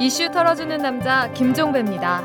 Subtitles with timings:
[0.00, 2.24] 이슈 털어주는 남자 김종배입니다.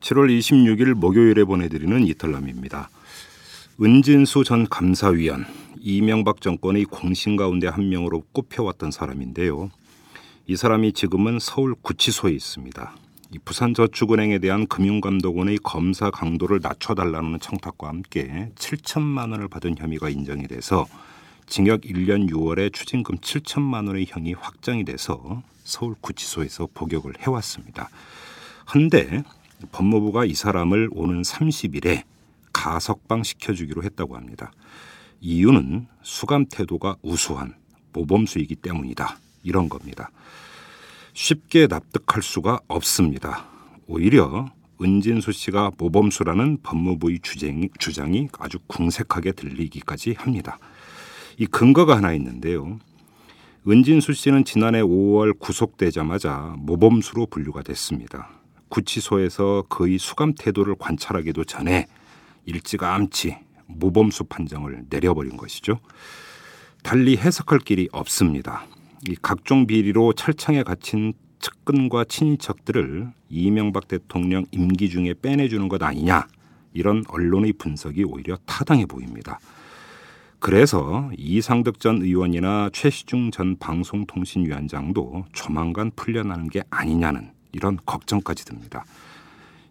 [0.00, 2.88] 7월 26일 목요일에 보내드리는 이탈남입니다.
[3.82, 5.44] 은진수 전 감사위원,
[5.80, 9.70] 이명박 정권의 공신 가운데 한 명으로 꼽혀왔던 사람인데요.
[10.46, 12.94] 이 사람이 지금은 서울 구치소에 있습니다.
[13.32, 20.86] 이 부산저축은행에 대한 금융감독원의 검사 강도를 낮춰달라는 청탁과 함께 7천만 원을 받은 혐의가 인정이 돼서
[21.46, 27.88] 징역 1년 6월에 추징금 7천만 원의 형이 확정이 돼서 서울 구치소에서 복역을 해왔습니다.
[28.64, 29.22] 한데
[29.72, 32.02] 법무부가 이 사람을 오는 30일에
[32.52, 34.52] 가석방 시켜주기로 했다고 합니다.
[35.20, 37.54] 이유는 수감 태도가 우수한
[37.92, 39.18] 모범수이기 때문이다.
[39.42, 40.10] 이런 겁니다.
[41.14, 43.46] 쉽게 납득할 수가 없습니다.
[43.86, 44.46] 오히려
[44.82, 50.58] 은진수 씨가 모범수라는 법무부의 주장이, 주장이 아주 궁색하게 들리기까지 합니다.
[51.38, 52.78] 이 근거가 하나 있는데요.
[53.66, 58.28] 은진수 씨는 지난해 5월 구속되자마자 모범수로 분류가 됐습니다.
[58.68, 61.86] 구치소에서 그의 수감 태도를 관찰하기도 전에
[62.44, 65.78] 일찌감치 모범수 판정을 내려버린 것이죠.
[66.82, 68.66] 달리 해석할 길이 없습니다.
[69.06, 76.26] 이 각종 비리로 철창에 갇힌 측근과 친인척들을 이명박 대통령 임기 중에 빼내주는 것 아니냐
[76.72, 79.38] 이런 언론의 분석이 오히려 타당해 보입니다.
[80.38, 88.84] 그래서 이상득 전 의원이나 최시중 전 방송통신위원장도 조만간 풀려나는 게 아니냐는 이런 걱정까지 듭니다.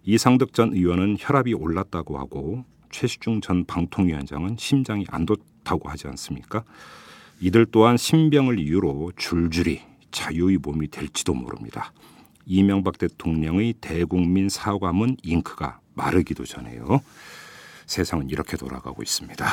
[0.04, 6.64] 이상득 전 의원은 혈압이 올랐다고 하고 최시중 전 방통위원장은 심장이 안 좋다고 하지 않습니까?
[7.44, 11.92] 이들 또한 신병을 이유로 줄줄이 자유의 몸이 될지도 모릅니다.
[12.46, 17.02] 이명박 대통령의 대국민 사과문 잉크가 마르기도 전에요.
[17.86, 19.46] 세상은 이렇게 돌아가고 있습니다.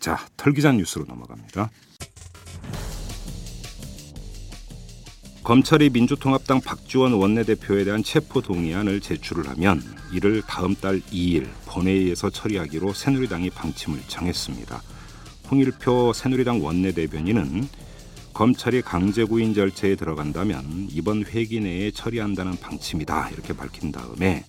[0.00, 1.68] 자, 털기전 뉴스로 넘어갑니다.
[5.42, 12.94] 검찰이 민주통합당 박지원 원내대표에 대한 체포 동의안을 제출을 하면 이를 다음 달 2일 본회의에서 처리하기로
[12.94, 14.95] 새누리당이 방침을 정했습니다.
[15.50, 17.68] 홍일표 새누리당 원내대변인은
[18.32, 24.44] 검찰이 강제구인 절차에 들어간다면 이번 회기 내에 처리한다는 방침이다 이렇게 밝힌 다음에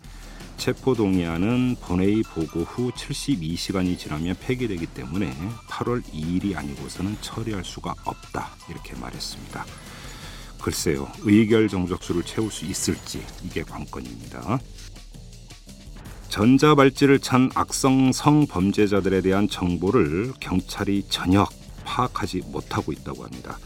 [0.57, 5.31] 체포 동의안은 본회의 보고 후 72시간이 지나면 폐기되기 때문에
[5.69, 9.65] 8월 2일이 아니고서는 처리할 수가 없다 이렇게 말했습니다.
[10.61, 14.59] 글쎄요, 의결 정적수를 채울 수 있을지 이게 관건입니다.
[16.37, 21.47] 전자발찌를 찬 악성 성범죄자들에 대한 정보를 경찰이 전혀
[21.83, 23.57] 파악하지 못하고 있다고 합니다.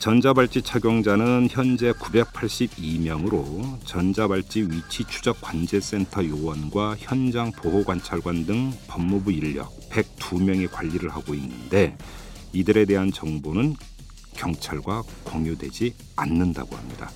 [0.00, 9.70] 전자발찌 착용자는 현재 982명으로 전자발찌 위치 추적 관제센터 요원과 현장 보호 관찰관 등 법무부 인력
[9.90, 11.96] 102명이 관리를 하고 있는데
[12.52, 13.76] 이들에 대한 정보는
[14.34, 17.08] 경찰과 공유되지 않는다고 합니다.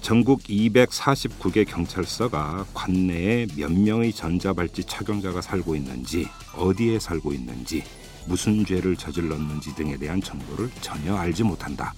[0.00, 7.84] 전국 249개 경찰서가 관내에 몇 명의 전자발찌 착용자가 살고 있는지, 어디에 살고 있는지,
[8.26, 11.92] 무슨 죄를 저질렀는지 등에 대한 정보를 전혀 알지 못한다.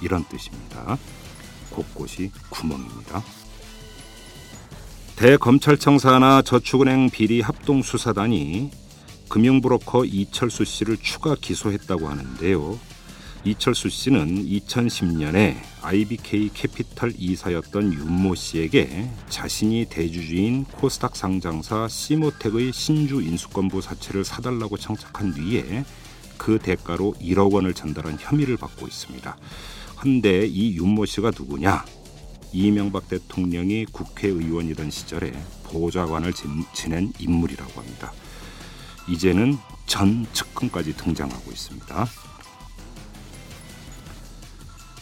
[0.00, 0.96] 이런 뜻입니다.
[1.70, 3.22] 곳곳이 구멍입니다.
[5.16, 8.70] 대검찰청사나 저축은행 비리 합동수사단이
[9.28, 12.78] 금융브로커 이철수 씨를 추가 기소했다고 하는데요.
[13.48, 23.80] 이철수 씨는 2010년에 IBK 캐피털 이사였던 윤모 씨에게 자신이 대주주인 코스닥 상장사 시모텍의 신주 인수권부
[23.80, 25.84] 사채를 사달라고 청탁한 뒤에
[26.36, 29.38] 그 대가로 1억 원을 전달한 혐의를 받고 있습니다.
[29.96, 31.86] 한데 이 윤모 씨가 누구냐?
[32.52, 35.32] 이명박 대통령이 국회의원이던 시절에
[35.64, 36.34] 보좌관을
[36.74, 38.12] 지낸 인물이라고 합니다.
[39.08, 42.06] 이제는 전 측근까지 등장하고 있습니다.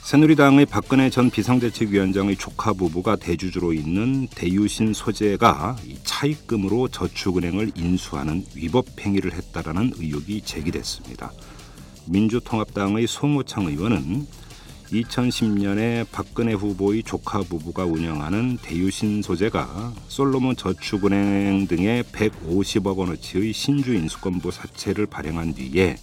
[0.06, 5.74] 새누리당의 박근혜 전 비상대책위원장의 조카 부부가 대주주로 있는 대유신 소재가
[6.04, 11.32] 차입금으로 저축은행을 인수하는 위법 행위를 했다라는 의혹이 제기됐습니다.
[12.06, 14.28] 민주통합당의 송호창 의원은
[14.92, 24.52] 2010년에 박근혜 후보의 조카 부부가 운영하는 대유신 소재가 솔로몬 저축은행 등의 150억 원어치의 신주 인수권부
[24.52, 25.96] 사채를 발행한 뒤에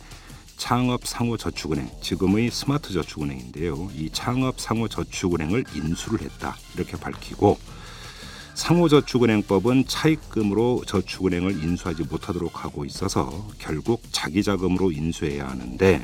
[0.63, 3.91] 창업 상호저축은행 지금의 스마트저축은행인데요.
[3.97, 7.59] 이 창업 상호저축은행을 인수를 했다 이렇게 밝히고
[8.53, 16.01] 상호저축은행법은 차입금으로 저축은행을 인수하지 못하도록 하고 있어서 결국 자기 자금으로 인수해야 하는데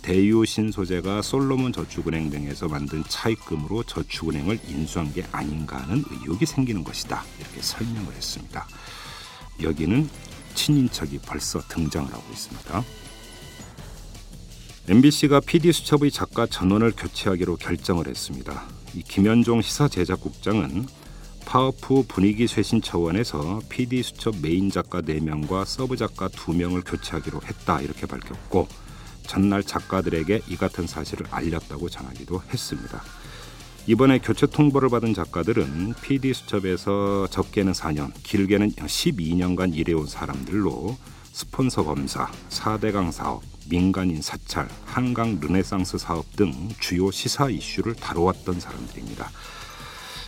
[0.00, 7.22] 대유 신소재가 솔로몬 저축은행 등에서 만든 차입금으로 저축은행을 인수한 게 아닌가 하는 의혹이 생기는 것이다
[7.38, 8.66] 이렇게 설명을 했습니다.
[9.62, 10.08] 여기는
[10.54, 12.82] 친인척이 벌써 등장을 하고 있습니다.
[14.88, 18.64] MBC가 PD 수첩의 작가 전원을 교체하기로 결정을 했습니다.
[18.94, 20.86] 이 김현종 시사 제작국장은
[21.44, 27.80] 파업 후 분위기 쇄신 차원에서 PD 수첩 메인 작가 4명과 서브 작가 2명을 교체하기로 했다
[27.80, 28.68] 이렇게 밝혔고
[29.26, 33.02] 전날 작가들에게 이 같은 사실을 알렸다고 전하기도 했습니다.
[33.86, 40.96] 이번에 교체 통보를 받은 작가들은 PD 수첩에서 적게는 4년, 길게는 12년간 일해온 사람들로
[41.32, 49.30] 스폰서 검사, 4대강 사업, 민간인 사찰, 한강 르네상스 사업 등 주요 시사 이슈를 다뤄왔던 사람들입니다.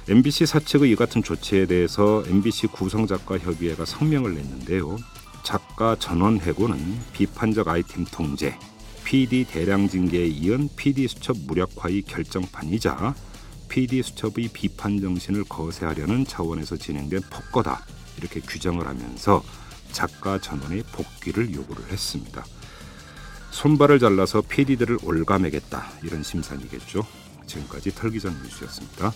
[0.09, 4.97] MBC 사측의 이 같은 조치에 대해서 MBC 구성작가 협의회가 성명을 냈는데요.
[5.45, 8.59] 작가 전원 해고는 비판적 아이템 통제,
[9.05, 13.15] PD 대량 징계에 이은 PD 수첩 무력화의 결정판이자
[13.69, 17.85] PD 수첩의 비판 정신을 거세하려는 차원에서 진행된 폭거다
[18.19, 19.43] 이렇게 규정을 하면서
[19.93, 22.45] 작가 전원의 복귀를 요구를 했습니다.
[23.53, 27.07] 손발을 잘라서 PD들을 올가매겠다 이런 심산이겠죠.
[27.47, 29.13] 지금까지 털기전 뉴스였습니다.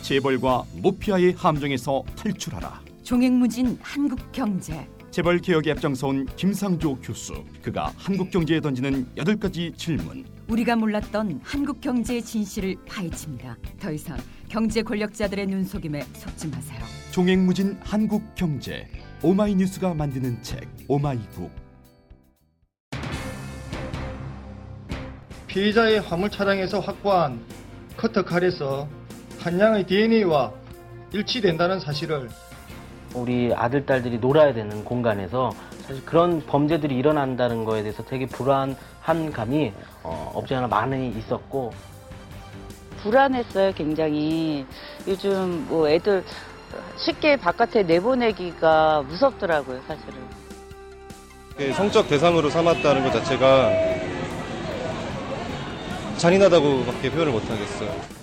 [0.00, 2.80] 재벌과 모피아의 함정에서 탈출하라.
[3.02, 4.88] 종횡무진 한국 경제.
[5.10, 7.44] 재벌 개혁에 앞장서온 김상조 교수.
[7.60, 10.24] 그가 한국 경제에 던지는 여덟 가지 질문.
[10.48, 13.56] 우리가 몰랐던 한국 경제의 진실을 파헤칩니다.
[13.78, 14.16] 더 이상
[14.48, 16.80] 경제 권력자들의 눈속임에 속지 마세요.
[17.10, 18.88] 종횡무진 한국 경제.
[19.22, 21.50] 오마이뉴스가 만드는 책 오마이북.
[25.48, 27.40] 피의자의 화물 차량에서 확보한
[27.96, 28.88] 커터 칼에서
[29.40, 30.52] 한 양의 DNA와
[31.12, 32.28] 일치된다는 사실을
[33.14, 35.50] 우리 아들, 딸들이 놀아야 되는 공간에서
[35.82, 38.76] 사실 그런 범죄들이 일어난다는 거에 대해서 되게 불안
[39.08, 39.72] 한 감이
[40.02, 41.72] 어, 없지 않아 많이 있었고
[43.02, 44.66] 불안했어요, 굉장히.
[45.06, 46.22] 요즘 뭐 애들
[46.98, 50.14] 쉽게 바깥에 내보내기가 무섭더라고요, 사실은.
[51.56, 53.70] 그 성적 대상으로 삼았다는 것 자체가
[56.18, 58.18] 잔인하다고밖에 표현을 못하겠어요.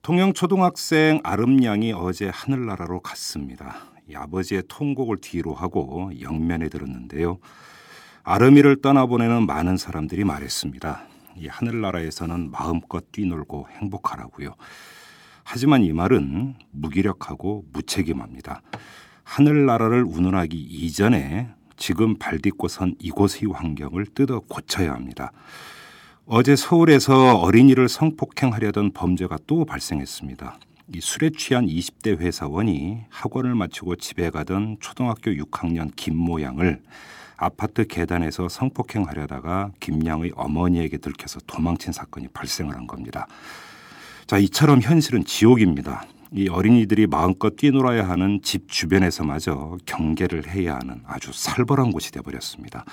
[0.00, 3.89] 통영 초등학생 아름양이 어제 하늘나라로 갔습니다.
[4.10, 7.38] 이 아버지의 통곡을 뒤로 하고 영면에 들었는데요.
[8.22, 11.02] 아름이를 떠나보내는 많은 사람들이 말했습니다.
[11.36, 14.54] 이 하늘나라에서는 마음껏 뛰놀고 행복하라고요.
[15.44, 18.62] 하지만 이 말은 무기력하고 무책임합니다.
[19.24, 25.32] 하늘나라를 운운하기 이전에 지금 발딛고 선 이곳의 환경을 뜯어 고쳐야 합니다.
[26.26, 30.58] 어제 서울에서 어린이를 성폭행하려던 범죄가 또 발생했습니다.
[30.92, 36.82] 이 술에 취한 20대 회사원이 학원을 마치고 집에 가던 초등학교 6학년 김모 양을
[37.36, 43.28] 아파트 계단에서 성폭행하려다가 김 양의 어머니에게 들켜서 도망친 사건이 발생을 한 겁니다.
[44.26, 46.06] 자, 이처럼 현실은 지옥입니다.
[46.32, 52.84] 이 어린이들이 마음껏 뛰놀아야 하는 집 주변에서마저 경계를 해야 하는 아주 살벌한 곳이 되어버렸습니다.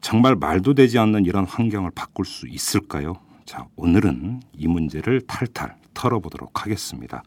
[0.00, 3.14] 정말 말도 되지 않는 이런 환경을 바꿀 수 있을까요?
[3.46, 7.22] 자, 오늘은 이 문제를 탈탈 털어보도록 하겠습니다.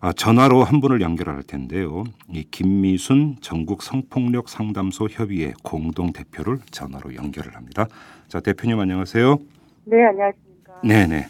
[0.00, 2.04] 아, 전화로 한 분을 연결할 텐데요.
[2.30, 7.86] 이 김미순 전국 성폭력 상담소 협의회 공동 대표를 전화로 연결을 합니다.
[8.28, 9.38] 자, 대표님 안녕하세요.
[9.86, 10.72] 네, 안녕하십니까.
[10.84, 11.26] 네 네.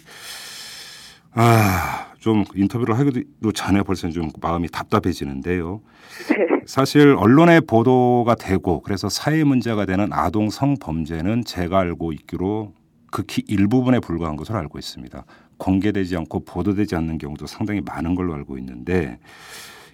[1.33, 5.81] 아, 좀 인터뷰를 하기도 전에 벌써 좀 마음이 답답해지는데요.
[6.29, 6.61] 네.
[6.67, 12.73] 사실 언론에 보도가 되고 그래서 사회 문제가 되는 아동 성범죄는 제가 알고 있기로
[13.13, 15.25] 극히 일부분에 불과한 것으로 알고 있습니다.
[15.59, 19.19] 공개되지 않고 보도되지 않는 경우도 상당히 많은 걸로 알고 있는데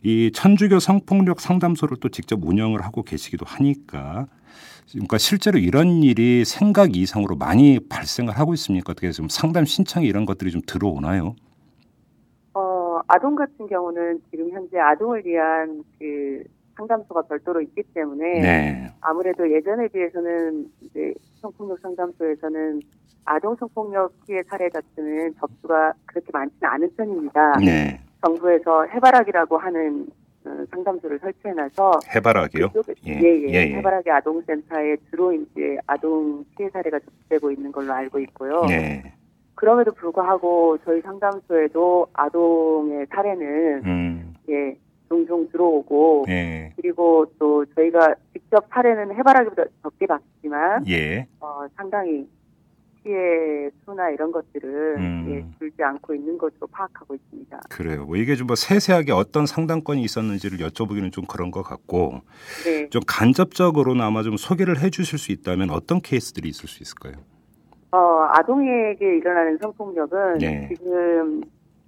[0.03, 4.27] 이 천주교 성폭력 상담소를 또 직접 운영을 하고 계시기도 하니까
[4.91, 8.93] 그러니까 실제로 이런 일이 생각 이상으로 많이 발생을 하고 있습니까?
[8.93, 11.37] 어떻게 좀 상담 신청이 이런 것들이 좀 들어오나요?
[12.55, 16.43] 어, 아동 같은 경우는 지금 현재 아동을 위한 그
[16.77, 18.95] 상담소가 별도로 있기 때문에 네.
[19.01, 22.81] 아무래도 예전에 비해서는 이제 성폭력 상담소에서는
[23.25, 27.59] 아동 성폭력 피해 사례 자체는 접수가 그렇게 많지는 않은 편입니다.
[27.59, 28.01] 네.
[28.25, 30.07] 정부에서 해바라기라고 하는
[30.45, 32.73] 어, 상담소를 설치해놔서 해바라기요?
[33.07, 33.13] 예.
[33.13, 33.49] 예, 예.
[33.49, 33.75] 예, 예.
[33.77, 38.65] 해바라기 아동센터에 주로 이제 아동 피해 사례가 접수되고 있는 걸로 알고 있고요.
[38.67, 39.13] 네.
[39.55, 44.35] 그럼에도 불구하고 저희 상담소에도 아동의 사례는 음.
[44.49, 44.77] 예
[45.09, 46.73] 종종 들어오고 예.
[46.75, 51.29] 그리고 또 저희가 직접 사례는 해바라기보다 적게 받지만 예.
[51.39, 52.27] 어, 상당히
[53.03, 55.27] 피해 수나 이런 것들은 음.
[55.29, 57.61] 예, 줄지 않고 있는 것으로 파악하고 있습니다.
[57.71, 58.05] 그래요.
[58.05, 62.21] 뭐 이게 좀 뭐 세세하게 어떤 상담건이 있었는지를 여쭤보기는 좀 그런 것 같고
[62.65, 62.89] 네.
[62.91, 67.15] 좀 간접적으로는 아마 좀 소개를 해 주실 수 있다면 어떤 케이스들이 있을 수 있을까요?
[67.93, 70.69] 어, 아동에게 일어나는 성폭력은 네.
[70.69, 71.43] 지금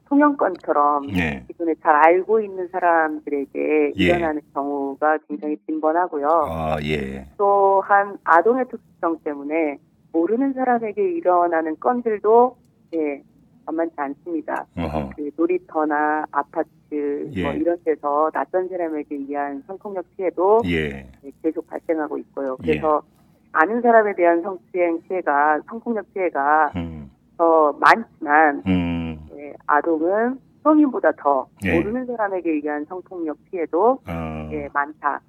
[0.08, 1.44] 통영권처럼 네.
[1.48, 4.04] 기존에 잘 알고 있는 사람들에게 예.
[4.04, 6.28] 일어나는 경우가 굉장히 빈번하고요.
[6.28, 7.26] 아, 예.
[7.36, 9.78] 또한 아동의 특수성 때문에
[10.14, 12.56] 모르는 사람에게 일어나는 건들도
[12.94, 13.20] 예,
[13.66, 14.64] 만만치 않습니다.
[14.78, 15.10] 어허.
[15.16, 16.68] 그 놀이터나 아파트
[17.32, 17.42] 예.
[17.42, 20.88] 뭐 이런 데서 낯선 사람에게 의한 성폭력 피해도 예.
[21.20, 22.56] 네, 계속 발생하고 있고요.
[22.58, 23.02] 그래서
[23.52, 27.10] 아는 사람에 대한 성추행 피해가 성폭력 피해가 음.
[27.36, 29.18] 더 많지만 음.
[29.36, 31.76] 예, 아동은 성인보다 더 예.
[31.76, 34.48] 모르는 사람에게 의한 성폭력 피해도 어.
[34.52, 35.20] 예, 많다.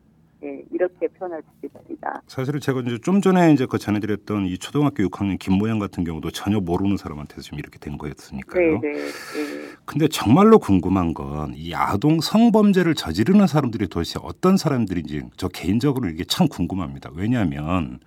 [0.45, 2.21] 예, 이렇게 표현할 수 있습니다.
[2.27, 6.59] 사실은 제가 이제 좀 전에 이제 그 전해드렸던 이 초등학교 6학년 김모양 같은 경우도 전혀
[6.59, 8.79] 모르는 사람한테 좀 이렇게 된 거였으니까요.
[8.79, 9.65] 네, 네, 네.
[9.85, 16.23] 근데 정말로 궁금한 건 이 아동 성범죄를 저지르는 사람들이 도대체 어떤 사람들인지 저 개인적으로 이게
[16.25, 17.09] 참 궁금합니다.
[17.13, 17.99] 왜냐하면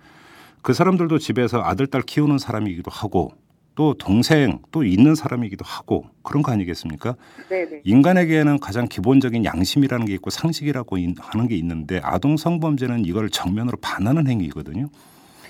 [0.61, 3.31] 그 사람들도 집에서 아들 딸 키우는 사람이기도 하고
[3.79, 7.15] 또 동생 또 있는 사람이기도 하고 그런 거 아니겠습니까?
[7.47, 7.79] 네, 네.
[7.85, 13.77] 인간에게는 가장 기본적인 양심이라는 게 있고 상식이라고 인- 하는 게 있는데 아동 성범죄는 이걸 정면으로
[13.81, 14.87] 반하는 행위거든요.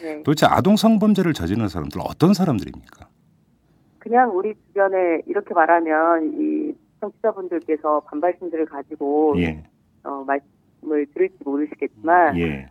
[0.04, 0.22] 네.
[0.22, 3.08] 도대체 아동 성범죄를 저지르는 사람들 은 어떤 사람들입니까?
[3.98, 9.64] 그냥 우리 주변에 이렇게 말하면 이 청취자분들께서 반발심들을 가지고 예,
[10.04, 12.70] 어, 말씀을 들을지 모르시겠지만 예,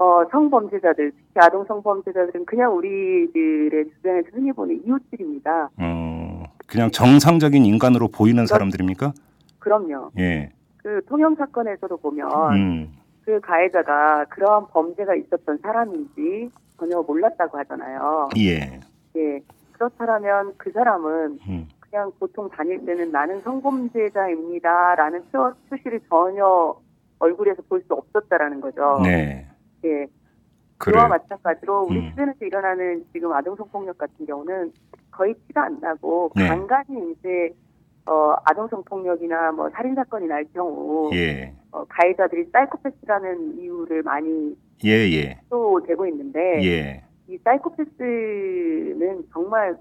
[0.00, 5.68] 어, 성범죄자들, 특히 아동 성범죄자들은 그냥 우리들의 주변에서 흔히 보는 이웃들입니다.
[5.76, 9.12] 어, 그냥 정상적인 인간으로 보이는 사람들입니까?
[9.58, 10.10] 그럼요.
[10.18, 12.92] 예, 그 통영 사건에서도 보면 음,
[13.26, 18.30] 그 가해자가 그러한 범죄가 있었던 사람인지 전혀 몰랐다고 하잖아요.
[18.38, 18.80] 예,
[19.16, 19.40] 예.
[19.72, 26.74] 그렇다면 그 사람은 음, 그냥 보통 다닐 때는 나는 성범죄자입니다라는 표, 표시를 전혀
[27.18, 29.00] 얼굴에서 볼 수 없었다라는 거죠.
[29.02, 29.46] 네,
[29.84, 30.06] 예.
[30.78, 32.10] 그래, 그와 마찬가지로 우리 음.
[32.10, 34.72] 주변에서 일어나는 지금 아동 성폭력 같은 경우는
[35.10, 36.48] 거의 티가 안 나고 네.
[36.48, 37.54] 간간히 이제
[38.06, 44.90] 어, 아동 성폭력이나 뭐 살인 사건이 날 경우 예, 어, 가해자들이 사이코패스라는 이유를 많이 예,
[44.90, 49.76] 예, 또 대고 있는데 예, 이 사이코패스는 정말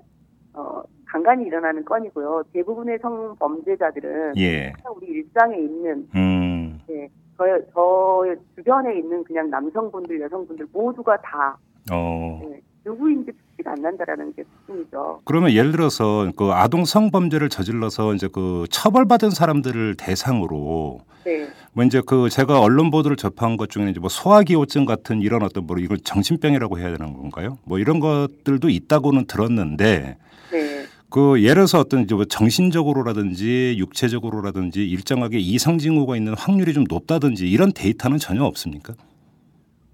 [0.54, 2.44] 어, 간간히 일어나는 건이고요.
[2.54, 10.68] 대부분의 성범죄자들은 예, 우리 일상에 있는 음, 예, 저, 저 주변에 있는 그냥 남성분들, 여성분들
[10.74, 11.58] 모두가 다
[11.90, 12.42] 어.
[12.44, 15.22] 예, 누구인지 특기가 안 난다라는 게 특징이죠.
[15.24, 22.02] 그러면 예를 들어서 그 아동 성범죄를 저질러서 이제 그 처벌받은 사람들을 대상으로 네, 뭐 이제
[22.06, 25.98] 그 제가 언론 보도를 접한 것 중에 이제 뭐 소화기호증 같은 이런 어떤 뭐 이걸
[25.98, 27.58] 정신병이라고 해야 되는 건가요?
[27.64, 30.18] 뭐 이런 것들도 있다고는 들었는데
[30.52, 30.86] 네.
[31.10, 37.50] 그 예를 들어서 어떤 이제 뭐 정신적으로라든지 육체적으로라든지 일정하게 이상 징후가 있는 확률이 좀 높다든지
[37.50, 38.94] 이런 데이터는 전혀 없습니까?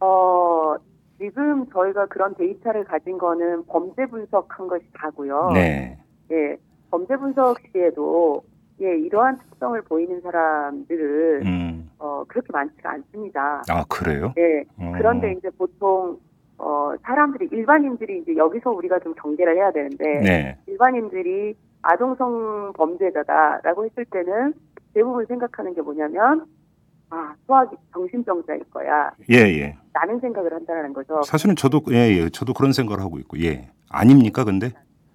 [0.01, 0.75] 어,
[1.17, 5.51] 지금 저희가 그런 데이터를 가진 거는 범죄 분석한 것이 다고요.
[5.53, 5.97] 네.
[6.31, 6.57] 예,
[6.91, 8.43] 범죄 분석 시에도
[8.81, 11.89] 예, 이러한 특성을 보이는 사람들은 음.
[11.97, 13.63] 어, 그렇게 많지가 않습니다.
[13.69, 14.33] 아 그래요?
[14.37, 14.65] 예.
[14.77, 14.91] 어.
[14.97, 16.19] 그런데 이제 보통
[16.57, 20.57] 어, 사람들이 일반인들이 이제 여기서 우리가 좀 경계를 해야 되는데 네.
[20.67, 24.53] 일반인들이 아동성 범죄자다라고 했을 때는
[24.93, 26.45] 대부분 생각하는 게 뭐냐면
[27.09, 29.77] 아 소아기 정신병자일 거야 예 예.
[29.93, 31.21] 라는 생각을 한다는 거죠.
[31.23, 32.29] 사실은 저도 예 예.
[32.29, 33.69] 저도 그런 생각을 하고 있고 예.
[33.89, 34.71] 아닙니까 근데?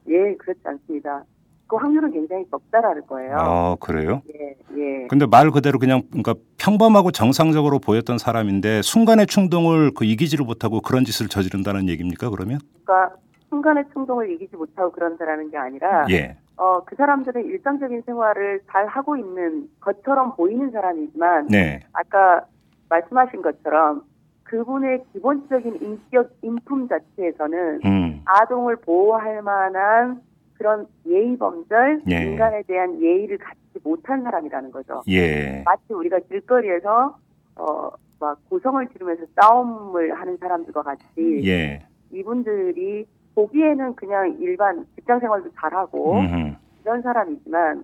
[0.08, 1.24] 예 그렇지 않습니다.
[1.70, 3.36] 그 확률은 굉장히 적다라는 거예요.
[3.38, 4.22] 아 그래요?
[4.34, 5.06] 예 예.
[5.06, 11.04] 근데 말 그대로 그냥 그러니까 평범하고 정상적으로 보였던 사람인데 순간의 충동을 그 이기지를 못하고 그런
[11.04, 12.58] 짓을 저지른다는 얘기입니까 그러면?
[12.84, 13.14] 그러니까
[13.50, 16.36] 순간의 충동을 이기지 못하고 그런다라는 게 아니라 예.
[16.56, 21.80] 어, 그 사람들은 일상적인 생활을 잘 하고 있는 것처럼 보이는 사람이지만 네.
[21.92, 22.44] 아까
[22.88, 24.02] 말씀하신 것처럼
[24.42, 28.22] 그분의 기본적인 인격 인품 자체에서는 음.
[28.24, 30.20] 아동을 보호할 만한
[30.60, 32.16] 그런 예의 범절, 예.
[32.16, 35.00] 인간에 대한 예의를 갖지 못한 사람이라는 거죠.
[35.08, 35.62] 예.
[35.64, 37.16] 마치 우리가 길거리에서
[37.56, 37.88] 어,
[38.20, 41.82] 막 고성을 지르면서 싸움을 하는 사람들과 같이 예.
[42.12, 46.54] 이분들이 보기에는 그냥 일반 직장 생활도 잘하고 음흠.
[46.82, 47.82] 이런 사람이지만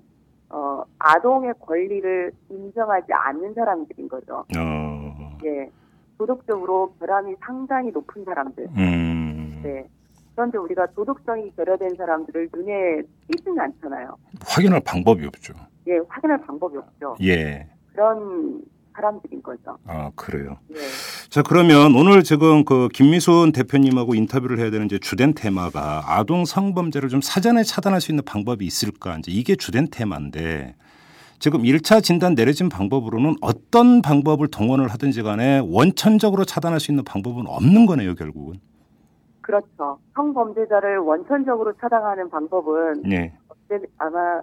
[0.51, 4.45] 어, 아동의 권리를 인정하지 않는 사람들인 거죠.
[4.55, 5.39] 어.
[5.47, 5.71] 예.
[6.19, 8.69] 도덕적으로 결함이 상당히 높은 사람들.
[8.77, 9.61] 음.
[9.63, 9.89] 네.
[10.37, 13.03] 그런데 우리가 도덕성이 결여된 사람들을 눈에
[13.33, 14.17] 띄지는 않잖아요.
[14.45, 15.55] 확인할 방법이 없죠.
[15.89, 17.17] 예, 확인할 방법이 없죠.
[17.23, 17.67] 예.
[17.93, 18.61] 그런
[18.95, 19.79] 사람들인 거죠.
[19.87, 20.59] 아 그래요.
[20.73, 20.77] 예.
[21.31, 27.09] 자 그러면 오늘 지금 그 김미순 대표님하고 인터뷰를 해야 되는 이제 주된 테마가 아동 성범죄를
[27.09, 30.77] 좀 사전에 차단할 수 있는 방법이 있을까 이제 이게 주된 테마인데
[31.39, 37.47] 지금 1차 진단 내려진 방법으로는 어떤 방법을 동원을 하든지 간에 원천적으로 차단할 수 있는 방법은
[37.47, 38.61] 없는 거네요 결국은.
[39.47, 40.01] 그렇죠.
[40.15, 43.33] 성범죄자를 원천적으로 차단하는 방법은 네.
[43.97, 44.43] 아마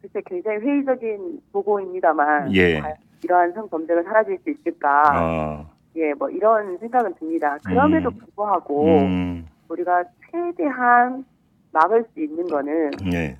[0.00, 2.80] 글쎄 굉장히 회의적인 보고입니다만 예.
[3.22, 5.02] 이러한 성범죄가 사라질 수 있을까?
[5.14, 5.70] 어.
[5.96, 7.58] 예, 뭐 이런 생각은 듭니다.
[7.66, 8.18] 그럼에도 음.
[8.18, 9.46] 불구하고 음.
[9.68, 11.26] 우리가 최대한
[11.72, 13.36] 막을 수 있는 거는 네.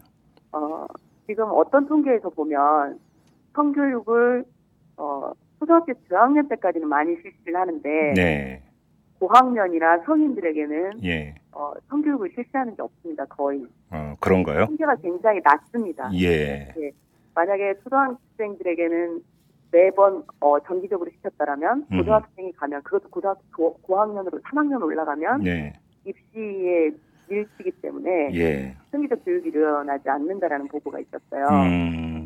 [0.53, 0.85] 어,
[1.27, 2.99] 지금 어떤 통계에서 보면
[3.55, 4.45] 성교육을
[4.99, 8.63] 어, 초등학교 저학년 때까지는 많이 실시를 하는데 네.
[9.19, 11.35] 고학년이나 성인들에게는 예.
[11.53, 13.25] 어, 성교육을 실시하는 게 없습니다.
[13.27, 14.67] 거의 어, 그런가요?
[14.67, 16.11] 통계가 굉장히 낮습니다.
[16.15, 16.73] 예.
[17.35, 19.23] 만약에 초등학생들에게는
[19.71, 21.99] 매번 어, 정기적으로 시켰다라면 음.
[21.99, 25.73] 고등학생이 가면 그것도 고등학교 고, 고학년으로 3학년 올라가면 네.
[26.05, 26.91] 입시에
[27.29, 28.77] 밀치기 때문에 예.
[28.91, 31.47] 성기적 교육이 일어나지 않는다라는 보고가 있었어요.
[31.49, 32.18] 음.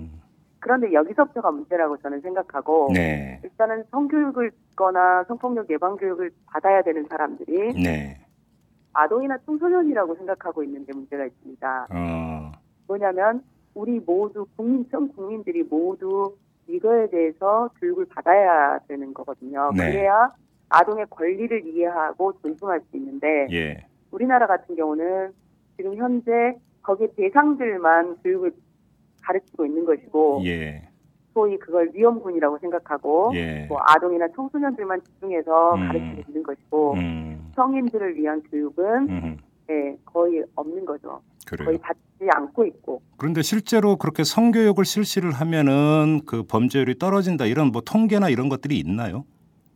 [0.62, 3.40] 그런데 여기서부터가 문제라고 저는 생각하고 네.
[3.42, 8.16] 일단은 성교육을 듣거나 성폭력 예방 교육을 받아야 되는 사람들이 네.
[8.92, 11.88] 아동이나 청소년이라고 생각하고 있는 데 문제가 있습니다.
[11.90, 12.52] 어.
[12.86, 13.42] 뭐냐면
[13.74, 16.36] 우리 모두 국민 전 국민들이 모두
[16.68, 19.72] 이거에 대해서 교육을 받아야 되는 거거든요.
[19.76, 19.90] 네.
[19.90, 20.28] 그래야
[20.68, 23.84] 아동의 권리를 이해하고 존중할 수 있는데 예.
[24.12, 25.32] 우리나라 같은 경우는
[25.76, 28.52] 지금 현재 거기에 대상들만 교육을
[29.22, 30.88] 가르치고 있는 것이고 예.
[31.34, 33.66] 소위 그걸 위험군이라고 생각하고 예.
[33.68, 35.86] 뭐 아동이나 청소년들만 집중해서 음.
[35.88, 37.52] 가르치고 있는 것이고 음.
[37.56, 39.38] 성인들을 위한 교육은 음.
[39.66, 41.20] 네, 거의 없는 거죠.
[41.46, 41.66] 그래요.
[41.66, 42.00] 거의 받지
[42.30, 48.48] 않고 있고 그런데 실제로 그렇게 성교육을 실시를 하면은 그 범죄율이 떨어진다 이런 뭐 통계나 이런
[48.48, 49.24] 것들이 있나요?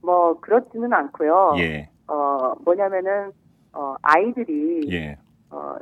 [0.02, 1.54] 뭐 그렇지는 않고요.
[1.58, 1.88] 예.
[2.06, 3.32] 어 뭐냐면은
[3.72, 5.16] 어 아이들이 예.
[5.50, 5.76] 어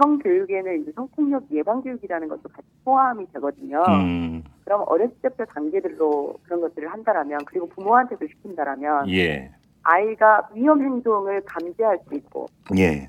[0.00, 3.82] 성교육에는 이제 성폭력 예방 교육이라는 것도 같이 포함이 되거든요.
[3.88, 4.42] 음.
[4.64, 9.50] 그럼 어렸을 때부터 단계들로 그런 것들을 한다라면 그리고 부모한테도 시킨다라면 예.
[9.82, 13.08] 아이가 위험 행동을 감지할 수 있고 예.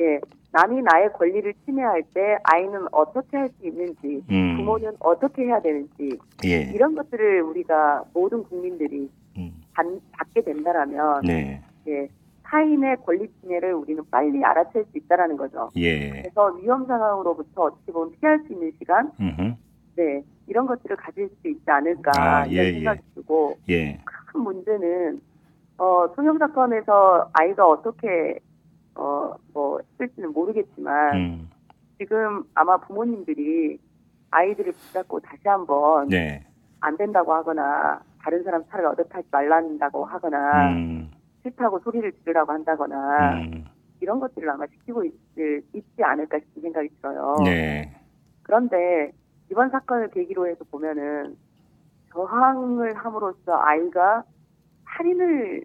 [0.00, 0.20] 예
[0.52, 4.56] 남이 나의 권리를 침해할 때 아이는 어떻게 할 수 있는지 음.
[4.56, 6.70] 부모는 어떻게 해야 되는지 예.
[6.74, 9.62] 이런 것들을 우리가 모든 국민들이 음.
[9.74, 11.62] 받, 받게 된다라면 네.
[11.86, 12.08] 예,
[12.48, 15.68] 타인의 권리 침해를 우리는 빨리 알아챌 수 있다라는 거죠.
[15.76, 16.10] 예.
[16.10, 19.54] 그래서 위험 상황으로부터 어떻게 보면 피할 수 있는 시간, 음흠.
[19.96, 24.00] 네 이런 것들을 가질 수 있지 않을까 아, 이런 예, 생각이 들고 예.
[24.04, 25.20] 큰 문제는
[25.76, 28.38] 어, 소형 사건에서 아이가 어떻게
[28.94, 31.50] 어, 뭐 했을지는 모르겠지만 음.
[31.98, 33.78] 지금 아마 부모님들이
[34.30, 36.44] 아이들을 붙잡고 다시 한번 네.
[36.80, 41.10] 안 된다고 하거나 다른 사람 차를 얻어 타지 말란다고 하거나 음.
[41.42, 43.64] 싫다고 소리를 지르라고 한다거나 음.
[44.00, 45.12] 이런 것들을 아마 시키고 있,
[45.72, 47.36] 있지 않을까 싶은 생각이 들어요.
[47.44, 47.92] 네.
[48.42, 49.12] 그런데
[49.50, 51.36] 이번 사건을 계기로 해서 보면은
[52.12, 54.24] 저항을 함으로써 아이가
[54.84, 55.64] 살인을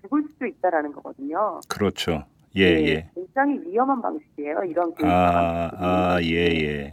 [0.00, 1.60] 죽을 수도 있다라는 거거든요.
[1.68, 2.24] 그렇죠.
[2.56, 3.10] 예, 예.
[3.14, 4.64] 굉장히 위험한 방식이에요.
[4.64, 5.70] 이런 교육 아.
[5.74, 6.92] 아, 예, 예.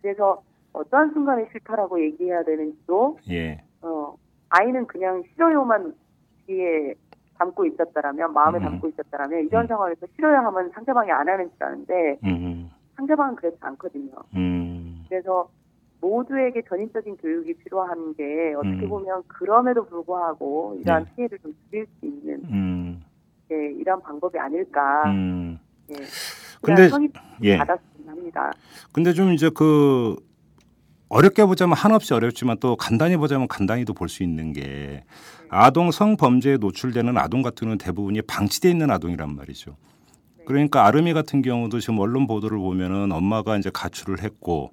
[0.00, 3.62] 그래서 어떠한 순간에 싫다라고 얘기해야 되는지도 예.
[3.82, 4.16] 어,
[4.48, 5.94] 아이는 그냥 싫어요만
[6.46, 6.94] 뒤에
[7.42, 8.62] 담고 있었다라면 마음에 음.
[8.62, 9.66] 담고 있었다라면 이런 음.
[9.66, 12.70] 상황에서 싫어요 하면 상대방이 안 하는 줄 아는데 음.
[12.96, 14.12] 상대방은 그렇지 않거든요.
[14.36, 15.04] 음.
[15.08, 15.48] 그래서
[16.00, 18.88] 모두에게 전인적인 교육이 필요한 게 어떻게 음.
[18.88, 21.10] 보면 그럼에도 불구하고 이러한 네.
[21.14, 23.04] 피해를 좀 줄일 수 있는 음.
[23.48, 25.02] 네, 이런 방법이 아닐까.
[25.06, 25.58] 음.
[25.88, 25.96] 네.
[26.60, 26.88] 근데
[27.42, 27.58] 예.
[27.58, 28.52] 받았으면 합니다.
[28.92, 30.16] 근데 좀 이제 그
[31.12, 35.04] 어렵게 보자면 한없이 어렵지만 또 간단히 보자면 간단히도 볼 수 있는 게
[35.50, 39.76] 아동 성범죄에 노출되는 아동 같은 경우는 대부분이 방치돼 있는 아동이란 말이죠.
[40.46, 44.72] 그러니까 아름이 같은 경우도 지금 언론 보도를 보면은 엄마가 이제 가출을 했고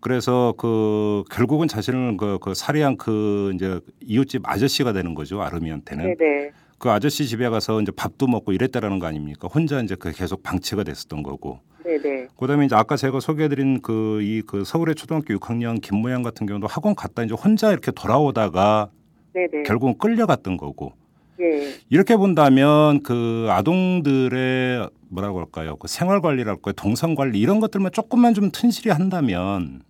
[0.00, 6.50] 그래서 그 결국은 자신을 그, 그 살해한 그 이제 이웃집 아저씨가 되는 거죠 아름이한테는 네네.
[6.80, 9.48] 그 아저씨 집에 가서 이제 밥도 먹고 이랬다라는 거 아닙니까?
[9.52, 11.60] 혼자 이제 그 계속 방치가 됐었던 거고.
[11.84, 12.28] 네네.
[12.38, 17.22] 그다음에 이제 아까 제가 소개해드린 그 이그 서울의 초등학교 6학년 김모양 같은 경우도 학원 갔다
[17.22, 18.90] 이제 혼자 이렇게 돌아오다가
[19.34, 19.64] 네네.
[19.64, 20.94] 결국은 끌려갔던 거고
[21.40, 21.74] 예.
[21.90, 25.76] 이렇게 본다면 그 아동들의 뭐라고 할까요?
[25.76, 26.72] 그 생활 관리랄까요?
[26.72, 29.82] 동선 관리 이런 것들만 조금만 좀 튼실히 한다면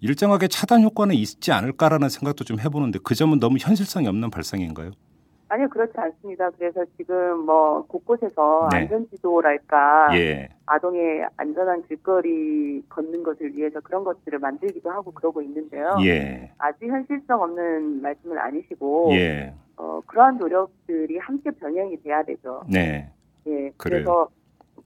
[0.00, 4.92] 일정하게 차단 효과는 있지 않을까라는 생각도 좀 해보는데 그 점은 너무 현실성이 없는 발상인가요?
[5.48, 6.50] 아니요, 그렇지 않습니다.
[6.50, 8.78] 그래서 지금 뭐 곳곳에서 네.
[8.78, 15.96] 안전지도랄까 예, 아동의 안전한 길거리 걷는 것을 위해서 그런 것들을 만들기도 하고 그러고 있는데요.
[16.04, 22.62] 예, 아주 현실성 없는 말씀은 아니시고 예, 어, 그러한 노력들이 함께 병행이 돼야 되죠.
[22.70, 23.10] 네,
[23.46, 23.50] 예.
[23.50, 23.72] 그래요.
[23.78, 24.28] 그래서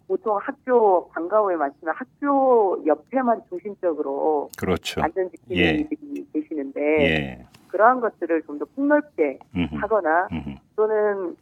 [0.07, 5.03] 보통 학교 방과후에 마치면 학교 옆에만 중심적으로 그렇죠.
[5.03, 5.71] 안전 지키는 예.
[5.71, 11.37] 이들이 계시는데 예, 그러한 것들을 좀 더 폭넓게 음흠, 하거나 음흠, 또는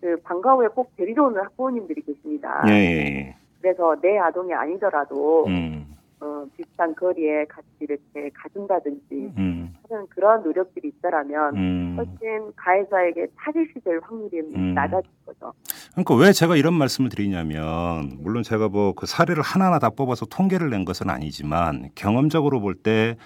[0.00, 2.62] 그 방과 후에 꼭 데리러 오는 학부모님들이 계십니다.
[2.68, 5.50] 예, 예, 그래서 내 아동이 아니더라도 예.
[5.52, 5.86] 음,
[6.20, 11.94] 어, 비슷한 거리에 같이 이렇게 가준다든지 음, 하는 그런 노력들이 있다라면 음.
[11.96, 14.74] 훨씬 가해자에게 찾으시 될 확률이 음.
[14.74, 15.52] 낮아질 거죠.
[15.92, 20.68] 그러니까 왜 제가 이런 말씀을 드리냐면 물론 제가 뭐 그 사례를 하나하나 다 뽑아서 통계를
[20.70, 23.16] 낸 것은 아니지만 경험적으로 볼때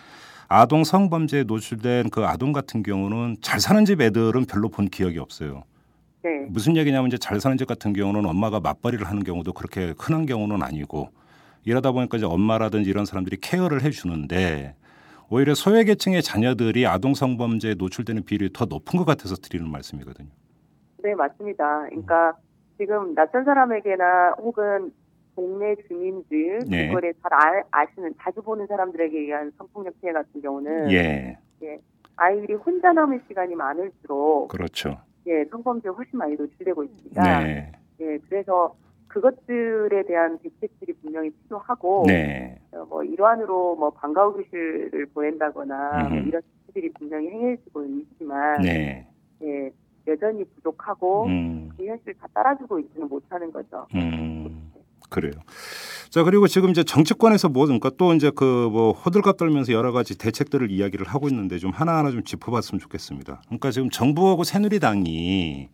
[0.56, 5.64] 아동 성범죄에 노출된 그 아동 같은 경우는 잘 사는 집 애들은 별로 본 기억이 없어요.
[6.22, 10.26] 네, 무슨 얘기냐면 이제 잘 사는 집 같은 경우는 엄마가 맞벌이를 하는 경우도 그렇게 흔한
[10.26, 11.08] 경우는 아니고
[11.64, 14.76] 이러다 보니까 이제 엄마라든지 이런 사람들이 케어를 해주는데
[15.28, 20.28] 오히려 소외계층의 자녀들이 아동 성범죄에 노출되는 비율이 더 높은 것 같아서 드리는 말씀이거든요.
[21.02, 21.86] 네 맞습니다.
[21.88, 22.34] 그러니까
[22.78, 24.92] 지금 낯선 사람에게나 혹은
[25.34, 26.86] 동네 주민들 네.
[26.86, 31.36] 이거를 잘 아, 아시는 자주 보는 사람들에게 의한 성폭력 피해 같은 경우는 예,
[32.16, 34.98] 아이들이 혼자 남을 시간이 많을수록 그렇죠.
[35.26, 37.44] 예 성범죄에 훨씬 많이 노출되고 있습니다.
[37.44, 38.74] 네, 예 그래서
[39.08, 46.28] 그것들에 대한 대책들이 분명히 필요하고 네, 어, 뭐 일환으로 뭐 방과후 교실을 보낸다거나 뭐 음.
[46.28, 49.06] 이런 조치들이 분명히 행해지고 있지만 네,
[49.42, 49.70] 예,
[50.06, 51.70] 여전히 부족하고 음.
[51.76, 53.86] 그 현실을 다 따라주고 있지는 못하는 거죠.
[53.94, 54.43] 음,
[55.08, 55.32] 그래요.
[56.10, 60.16] 자 그리고 지금 이제 정치권에서 뭐 그러니까 또 이제 그 뭐 호들갑 떨면서 여러 가지
[60.16, 63.42] 대책들을 이야기를 하고 있는데 좀 하나하나 좀 짚어봤으면 좋겠습니다.
[63.46, 65.68] 그러니까 지금 정부하고 새누리당이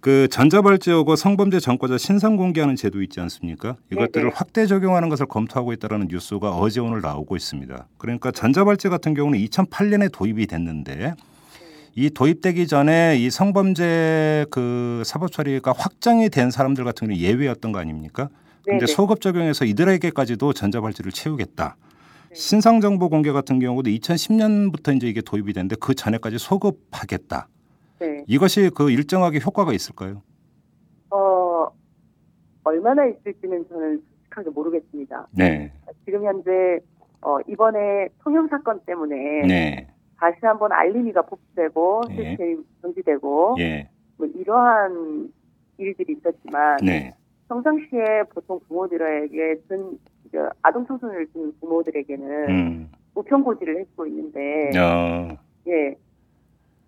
[0.00, 3.76] 그 전자발찌하고 성범죄 전과자 신상 공개하는 제도 있지 않습니까?
[3.90, 4.30] 이것들을 네네.
[4.34, 7.88] 확대 적용하는 것을 검토하고 있다는 뉴스가 어제 오늘 나오고 있습니다.
[7.98, 11.14] 그러니까 전자발찌 같은 경우는 2008년에 도입이 됐는데
[11.98, 17.80] 이 도입되기 전에 이 성범죄 그 사법 처리가 확정이 된 사람들 같은 경우는 예외였던 거
[17.80, 18.28] 아닙니까?
[18.64, 18.86] 근데 네네.
[18.86, 21.76] 소급 적용해서 이들에게까지도 전자발찌를 채우겠다.
[22.32, 27.48] 신상 정보 공개 같은 경우도 2010년부터 이제 이게 도입이 됐는데 그 전에까지 소급하겠다.
[27.98, 28.22] 네.
[28.28, 30.22] 이것이 그 일정하게 효과가 있을까요?
[31.10, 31.66] 어,
[32.62, 35.26] 얼마나 있을지는 저는 솔직하게 모르겠습니다.
[35.32, 35.72] 네.
[36.04, 36.78] 지금 현재
[37.22, 39.16] 어, 이번에 통영 사건 때문에
[39.48, 39.88] 네.
[40.18, 42.16] 다시 한번 알림이가 복수되고 네.
[42.16, 43.88] 시스템이 정지되고 예.
[44.16, 45.32] 뭐 이러한
[45.78, 47.14] 일들이 있었지만 네.
[47.48, 49.98] 평상시에 보통 부모들에게 든
[50.32, 52.90] 저, 아동 청소년을 둔 부모들에게는 음.
[53.14, 55.36] 우편고지를 해주고 있는데 어.
[55.68, 55.94] 예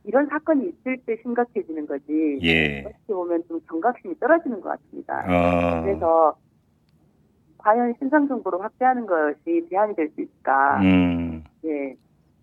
[0.04, 2.80] 이런 사건이 있을 때 심각해지는 거지 예.
[2.80, 5.24] 어떻게 보면 좀 경각심이 떨어지는 것 같습니다.
[5.28, 5.82] 어.
[5.82, 6.36] 그래서
[7.58, 10.80] 과연 신상 정보를 확대하는 것이 대안이 될 수 있을까?
[10.80, 11.44] 음.
[11.64, 11.94] 예,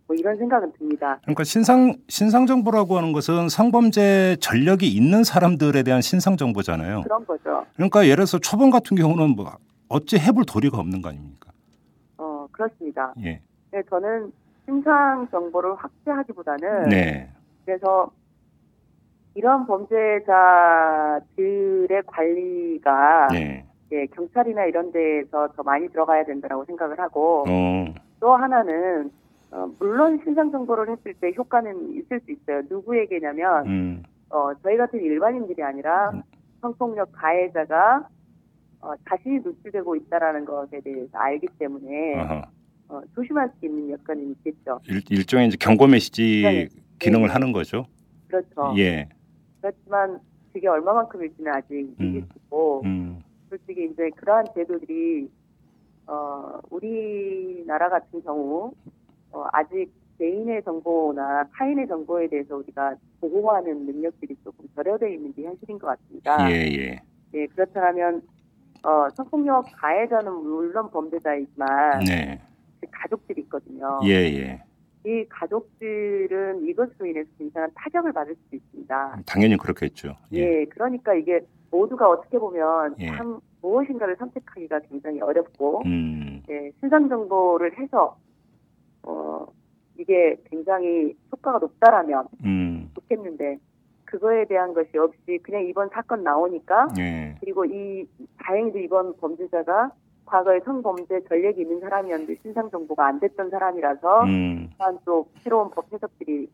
[0.08, 1.20] 뭐 이런 생각은 듭니다.
[1.24, 7.04] 그러니까 신상 신상 정보라고 하는 것은 성범죄 전력이 있는 사람들에 대한 신상 정보잖아요.
[7.04, 7.66] 그런 거죠.
[7.76, 9.58] 그러니까 예를 들어서 초범 같은 경우는 뭐
[9.90, 11.52] 어찌 해볼 도리가 없는 거 아닙니까?
[12.18, 13.14] 어 그렇습니다.
[13.24, 13.42] 예.
[13.72, 14.32] 네, 저는
[14.66, 17.30] 신상 정보를 확대하기보다는 네.
[17.66, 18.10] 그래서
[19.36, 20.28] 이런 범죄자들의
[22.08, 23.66] 관리가 네.
[23.92, 27.86] 예, 경찰이나 이런 데에서 더 많이 들어가야 된다고 생각을 하고 어.
[28.20, 29.12] 또 하나는
[29.52, 32.62] 어, 물론 신상 정보를 했을 때 효과는 있을 수 있어요.
[32.70, 34.04] 누구에게냐면 음.
[34.30, 36.22] 어, 저희 같은 일반인들이 아니라 음.
[36.62, 38.08] 성폭력 가해자가
[38.82, 42.42] 어, 자신이 노출되고 있다라는 것에 대해서 알기 때문에 아하.
[42.90, 44.80] 어, 조심할 수 있는 여건이 있겠죠.
[44.88, 46.68] 일, 일종의 이제 경고 메시지 네.
[47.00, 47.34] 기능을 네.
[47.34, 47.86] 하는 거죠.
[48.28, 48.74] 그렇죠.
[48.78, 49.08] 예.
[49.62, 50.20] 그렇지만
[50.54, 53.22] 그게 얼마만큼일지는 아직 미지수고 음.
[53.50, 55.30] 솔직히 이제 그러한 제도들이
[56.08, 58.74] 어, 우리나라 같은 경우
[59.32, 65.78] 어, 아직 개인의 정보나 타인의 정보에 대해서 우리가 보호하는 능력들이 조금 절여되어 있는 게 현실인
[65.78, 66.52] 것 같습니다.
[66.52, 67.02] 예, 예.
[67.34, 68.22] 예, 그렇다면
[68.84, 72.42] 어, 성폭력 가해자는 물론 범죄자이지만 네.
[72.82, 74.00] 그 가족들이 있거든요.
[74.06, 74.64] 예, 예.
[75.06, 79.22] 이 가족들은 이것으로 인해서 굉장한 타격을 받을 수도 있습니다.
[79.26, 80.16] 당연히 그렇겠죠.
[80.34, 80.66] 예, 예.
[80.66, 83.08] 그러니까 이게 모두가 어떻게 보면 예.
[83.08, 86.44] 참 무엇인가를 선택하기가 굉장히 어렵고 음.
[86.50, 88.18] 예, 신상 정보를 해서
[89.08, 89.46] 어,
[89.98, 92.92] 이게 굉장히 효과가 높다라면 음.
[92.94, 93.58] 좋겠는데
[94.06, 97.36] 그거에 대한 것이 없이 그냥 이번 사건 나오니까 예.
[97.40, 98.08] 그리고 이
[98.40, 99.92] 다행히도 이번 범죄자가
[100.26, 104.70] 과거에 성범죄 전력이 있는 사람이었는데 신상 정보가 안 됐던 사람이라서 음.
[105.06, 106.50] 또 새로운 법 해석들이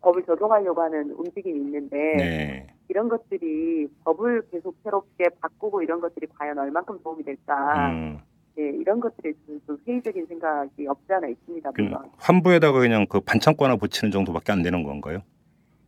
[0.00, 2.66] 법을 적용하려고 하는 움직임이 있는데 네.
[2.88, 8.18] 이런 것들이 법을 계속 새롭게 바꾸고 이런 것들이 과연 얼만큼 도움이 될까 음.
[8.58, 11.70] 예, 이런 것들에 좀, 좀 회의적인 생각이 없지 않아 있습니다.
[11.72, 11.90] 그.
[12.18, 15.22] 환부에다가 그냥 그 반창고 하나 붙이는 정도밖에 안 되는 건가요?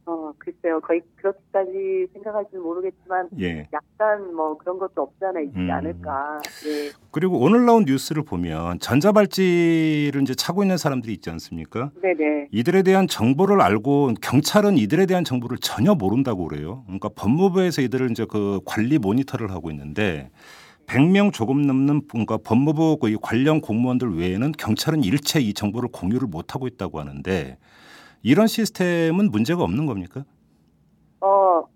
[0.06, 3.66] 어, 글쎄요, 거의 그렇게까지 생각할지는 모르겠지만 예.
[3.72, 5.70] 약간 뭐 그런 것도 없잖아 있지 음.
[5.70, 6.40] 않을까.
[6.66, 6.90] 예.
[7.10, 11.90] 그리고 오늘 나온 뉴스를 보면 전자발찌를 이제 차고 있는 사람들이 있지 않습니까?
[12.02, 12.48] 네네.
[12.50, 16.82] 이들에 대한 정보를 알고 경찰은 이들에 대한 정보를 전혀 모른다고 그래요.
[16.84, 20.30] 그러니까 법무부에서 이들을 이제 그 관리 모니터를 하고 있는데
[20.86, 26.54] 100명 조금 넘는 그러니까 법무부 그 관련 공무원들 외에는 경찰은 일체 이 정보를 공유를 못
[26.54, 27.58] 하고 있다고 하는데
[28.22, 30.24] 이런 시스템은 문제가 없는 겁니까?
[31.20, 31.66] 어,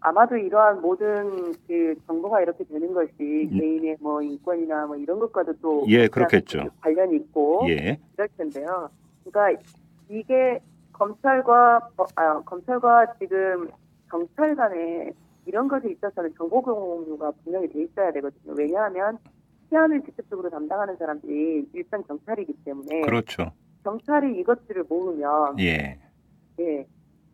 [0.00, 3.58] 아마도 이러한 모든 그 정보가 이렇게 되는 것이 음.
[3.58, 6.70] 개인의 뭐 인권이나 뭐 이런 것과도 또 예, 그렇겠죠.
[6.80, 7.98] 관련이 있고 예.
[8.14, 8.90] 이럴 텐데요.
[9.24, 9.62] 그러니까
[10.08, 10.60] 이게
[10.92, 13.68] 검찰과 어, 아, 검찰과 지금
[14.10, 15.12] 경찰 간에
[15.46, 18.54] 이런 것에 있어서는 정보 공유가 분명히 돼 있어야 되거든요.
[18.56, 19.18] 왜냐하면
[19.68, 23.50] 치안을 직접적으로 담당하는 사람들이 일선 경찰이기 때문에 그렇죠.
[23.84, 25.98] 경찰이 이것들을 모르면 예.
[26.60, 26.86] 예,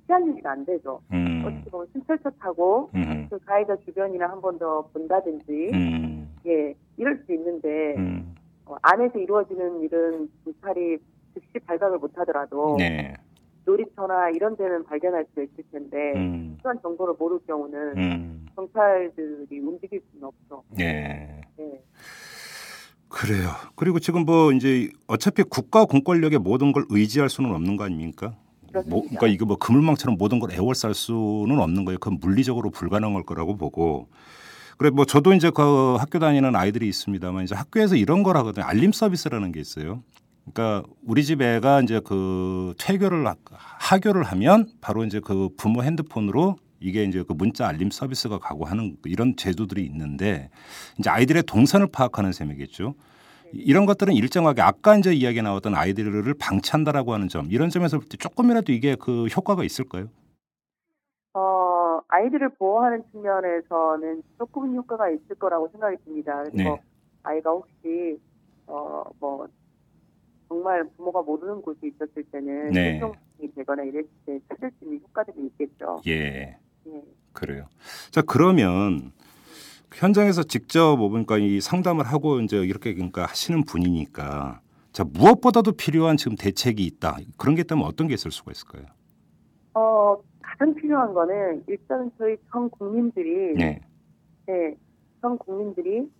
[0.06, 1.00] 치안 유지가 안 되죠.
[1.12, 1.42] 음.
[1.44, 3.26] 어떻게 보면 순찰차 타고 음.
[3.28, 6.34] 그 가해자 주변이나 한 번 더 본다든지 음.
[6.46, 8.34] 예 이럴 수 있는데 음.
[8.64, 10.98] 어, 안에서 이루어지는 일은 경찰이
[11.34, 13.14] 즉시 발각을 못하더라도 네.
[13.68, 16.56] 놀이터나 이런 데는 발견할 수 있을 텐데 음.
[16.56, 18.46] 필요한 정보를 모를 경우는 음.
[18.56, 20.64] 경찰들이 움직일 수는 없죠.
[20.80, 21.42] 예.
[21.60, 21.82] 예.
[23.08, 23.48] 그래요.
[23.76, 28.34] 그리고 지금 뭐 이제 어차피 국가 공권력의 모든 걸 의지할 수는 없는 거 아닙니까?
[28.86, 31.98] 뭐, 그러니까 이게 뭐 그물망처럼 모든 걸 애월쌀 수는 없는 거예요.
[31.98, 34.08] 그건 물리적으로 불가능할 거라고 보고.
[34.76, 38.64] 그래 뭐 저도 이제 그 학교 다니는 아이들이 있습니다만 이제 학교에서 이런 걸 하거든요.
[38.66, 40.02] 알림 서비스라는 게 있어요.
[40.52, 46.56] 그러니까 우리 집 애가 이제 그 퇴교를 하- 하교를 하면 바로 이제 그 부모 핸드폰으로
[46.80, 50.50] 이게 이제 그 문자 알림 서비스가 가고 하는 이런 제도들이 있는데
[50.98, 52.94] 이제 아이들의 동선을 파악하는 셈이겠죠.
[53.52, 58.16] 이런 것들은 일정하게 아까 이제 이야기 나왔던 아이들을 방치한다라고 하는 점 이런 점에서 볼 때
[58.18, 60.08] 조금이라도 이게 그 효과가 있을까요?
[61.34, 66.42] 어, 아이들을 보호하는 측면에서는 조금 효과가 있을 거라고 생각이 듭니다.
[66.44, 66.82] 그래서 네.
[67.22, 68.18] 아이가 혹시
[68.66, 69.46] 어, 뭐
[70.48, 72.92] 정말 부모가 모르는 곳에 있었을 때는 네.
[72.92, 76.00] 실종이 되거나 이랬을 때 찾을 수 있는 효과들이 있겠죠.
[76.06, 76.56] 예.
[76.86, 77.02] 예.
[77.32, 77.66] 그래요.
[78.10, 79.12] 자 그러면
[79.94, 84.60] 현장에서 직접 뭐 그러니까 이 상담을 하고 이제 이렇게 그러니까 하시는 분이니까
[84.92, 88.86] 자 무엇보다도 필요한 지금 대책이 있다 그런 게 있다면 어떤 게 있을 수가 있을까요?
[89.74, 93.80] 어, 가장 필요한 거는 일단 저희 전 국민들이 네,
[94.46, 94.74] 네,
[95.20, 96.10] 전 국민들이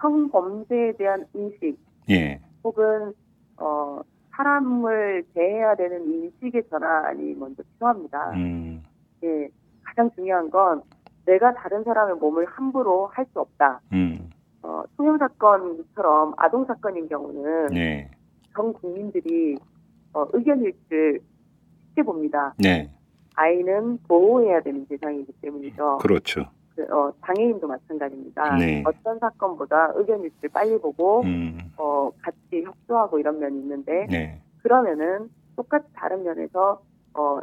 [0.00, 1.78] 성범죄에 대한 인식
[2.10, 3.14] 예, 혹은
[3.58, 4.00] 어,
[4.32, 8.32] 사람을 대해야 되는 인식의 전환이 먼저 필요합니다.
[8.32, 8.82] 음,
[9.24, 9.48] 예,
[9.82, 10.82] 가장 중요한 건
[11.24, 13.80] 내가 다른 사람의 몸을 함부로 할 수 없다.
[13.92, 14.30] 음,
[14.62, 18.10] 어, 통영 사건처럼 아동 사건인 경우는 네,
[18.54, 19.56] 전 국민들이
[20.12, 21.20] 어, 의견 일치를
[21.88, 22.54] 쉽게 봅니다.
[22.58, 22.90] 네,
[23.36, 25.98] 아이는 보호해야 되는 대상이기 때문이죠.
[25.98, 26.44] 그렇죠.
[26.76, 28.56] 그, 어, 장애인도 마찬가지입니다.
[28.58, 28.84] 네.
[28.86, 35.30] 어떤 사건보다 의견 일치를 빨리 보고 음, 어, 같이 협조하고 이런 면이 있는데 네, 그러면은
[35.56, 36.82] 똑같이 다른 면에서
[37.14, 37.40] 어,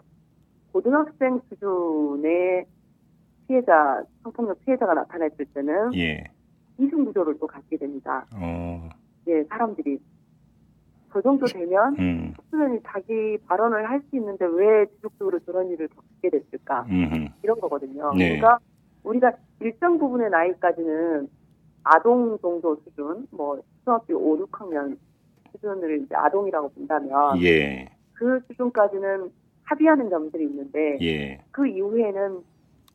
[0.72, 2.65] 고등학생 수준의
[3.48, 6.24] 피해자 성폭력 피해자가 나타났을 때는 예,
[6.78, 8.26] 이중 구조를 또 갖게 됩니다.
[8.36, 8.88] 어,
[9.28, 10.00] 예, 사람들이
[11.10, 16.30] 그 정도 되면 음, 수련이 자기 발언을 할 수 있는데 왜 지속적으로 저런 일을 겪게
[16.30, 18.13] 됐을까 음, 이런 거거든요.
[18.13, 18.38] 네.
[18.38, 18.60] 그러니까
[19.04, 21.30] 우리가 일정 부분의 나이까지는
[21.84, 24.98] 아동 정도 수준, 뭐 초등학교 5, 6학년
[25.52, 29.30] 수준을 이제 아동이라고 본다면 예, 그 수준까지는
[29.63, 32.42] 합의하는 점들이 있는데 예, 그 이후에는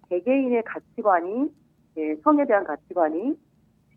[0.09, 1.53] 개개인의 가치관이
[1.99, 3.39] 예, 성에 대한 가치관이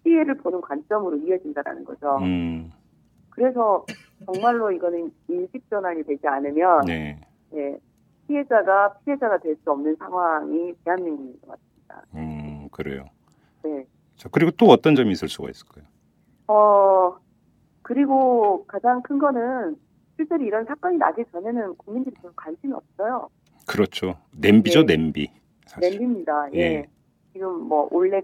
[0.04, 2.18] 피해를 보는 관점으로 이어진다라는 거죠.
[2.22, 2.72] 음,
[3.30, 3.86] 그래서
[4.26, 7.20] 정말로 이거는 인식 전환이 되지 않으면 네,
[7.54, 7.78] 예,
[8.28, 11.54] 피해자가 피해자가 될 수 없는 상황이 대한민국인 것.
[11.54, 11.71] 음,
[12.72, 13.06] 그래요.
[13.64, 13.86] 네.
[14.16, 15.86] 자 그리고 또 어떤 점이 있을 수가 있을까요?
[16.48, 17.16] 어
[17.82, 19.76] 그리고 가장 큰 거는
[20.16, 23.30] 실제로 이런 사건이 나기 전에는 국민들이 별 관심이 없어요.
[23.68, 24.18] 그렇죠.
[24.38, 24.96] 냄비죠, 네.
[24.96, 25.32] 냄비.
[25.66, 25.90] 사실.
[25.90, 26.54] 냄비입니다.
[26.54, 26.60] 예.
[26.60, 26.88] 예.
[27.34, 28.22] 지금 뭐 올레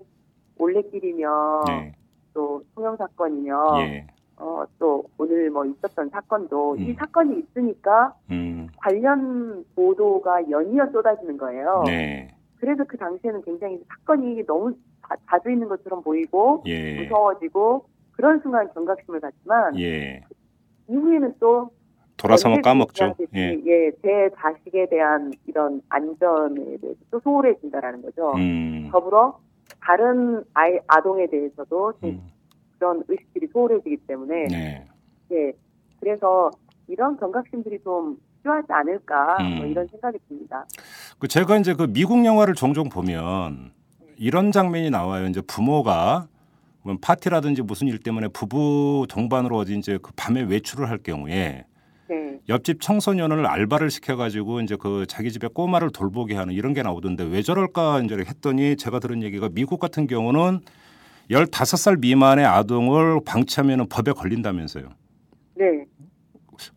[0.57, 1.93] 올레길이며 네,
[2.33, 4.07] 또 통영 사건이며 예,
[4.37, 6.95] 어, 또 오늘 뭐 있었던 사건도 이 음.
[6.97, 11.83] 사건이 있으니까 음, 관련 보도가 연이어 쏟아지는 거예요.
[11.85, 14.73] 네, 그래서 그 당시에는 굉장히 사건이 너무
[15.07, 20.21] 자, 자주 있는 것처럼 보이고 예, 무서워지고 그런 순간 경각심을 갖지만 예.
[20.89, 21.69] 이후에는 또
[22.17, 23.13] 돌아서면 까먹죠.
[23.35, 28.33] 예, 예, 제 자식에 대한 이런 안전에 대해서 또 소홀해진다라는 거죠.
[28.35, 29.39] 음, 더불어
[29.79, 32.21] 다른 아이 아동에 대해서도 좀 음,
[32.79, 34.87] 그런 의식들이 소홀해지기 때문에 네,
[35.31, 35.53] 예,
[35.99, 36.49] 그래서
[36.87, 39.67] 이런 경각심들이 좀 필요하지 않을까 뭐 음.
[39.67, 40.65] 이런 생각이 듭니다.
[41.19, 43.71] 그 제가 이제 그 미국 영화를 종종 보면
[44.17, 45.27] 이런 장면이 나와요.
[45.27, 46.27] 이제 부모가
[46.81, 51.65] 뭐 파티라든지 무슨 일 때문에 부부 동반으로 어디 이제 그 밤에 외출을 할 경우에
[52.09, 52.39] 네.
[52.47, 57.41] 옆집 청소년을 알바를 시켜가지고 이제 그 자기 집에 꼬마를 돌보게 하는 이런 게 나오던데 왜
[57.41, 60.61] 저럴까 이제 했더니 제가 들은 얘기가 미국 같은 경우는
[61.29, 64.87] 15살 미만의 아동을 방치하면 법에 걸린다면서요.
[65.55, 65.85] 네.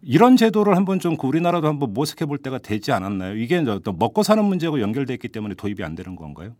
[0.02, 3.34] 이런 제도를 한번 좀 그 우리나라도 한번 모색해 볼 때가 되지 않았나요?
[3.36, 6.52] 이게 어떤 먹고 사는 문제하고 연결돼 있기 때문에 도입이 안 되는 건가요?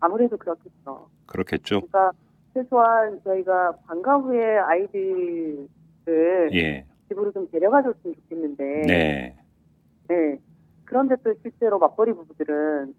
[0.00, 1.08] 아무래도 그렇겠죠.
[1.26, 1.80] 그렇겠죠.
[1.82, 2.12] 그러니까
[2.54, 5.68] 최소한 저희가 방과 후에 아이들을
[6.54, 6.84] 예.
[7.08, 9.36] 집으로 좀 데려가줬으면 좋겠는데 네.
[10.08, 10.38] 네.
[10.84, 12.94] 그런데 또 실제로 맞벌이 부부들은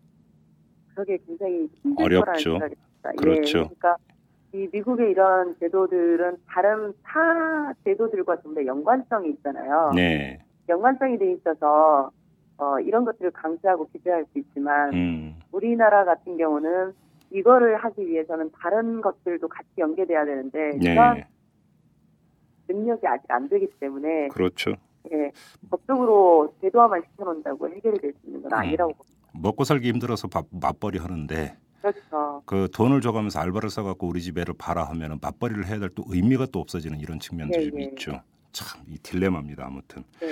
[0.94, 2.52] 그러게 굉장히 힘들 거라는 어렵죠.
[2.52, 3.12] 생각이 듭니다.
[3.18, 3.58] 그렇죠.
[3.58, 3.96] 예, 그러니까
[4.54, 9.92] 이 미국의 이런 제도들은 다른 타 제도들과 좀 더 연관성이 있잖아요.
[9.96, 10.40] 네.
[10.68, 12.12] 연관성이 돼 있어서
[12.58, 15.40] 어, 이런 것들을 강제하고 규제할 수 있지만 음.
[15.52, 16.94] 우리나라 같은 경우는
[17.32, 20.92] 이거를 하기 위해서는 다른 것들도 같이 연계돼야 되는데 네.
[20.92, 21.24] 이런
[22.68, 24.74] 능력이 아직 안 되기 때문에 그렇죠.
[25.12, 25.32] 예,
[25.70, 28.58] 법적으로 제도화만 시켜놓는다고 해결이 될 수 있는 건 음.
[28.58, 29.18] 아니라고 봅니다.
[29.34, 32.44] 먹고 살기 힘들어서 밥, 맞벌이 하는데 그렇죠.
[32.46, 36.48] 그 돈을 줘가면서 알바를 써갖고 우리 집 애를 봐라 하면은 맞벌이를 해야 될 또 의미가
[36.52, 37.84] 또 없어지는 이런 측면들이 예, 예.
[37.86, 38.22] 있죠.
[38.54, 39.66] 참 이 딜레마입니다.
[39.66, 40.28] 아무튼 네.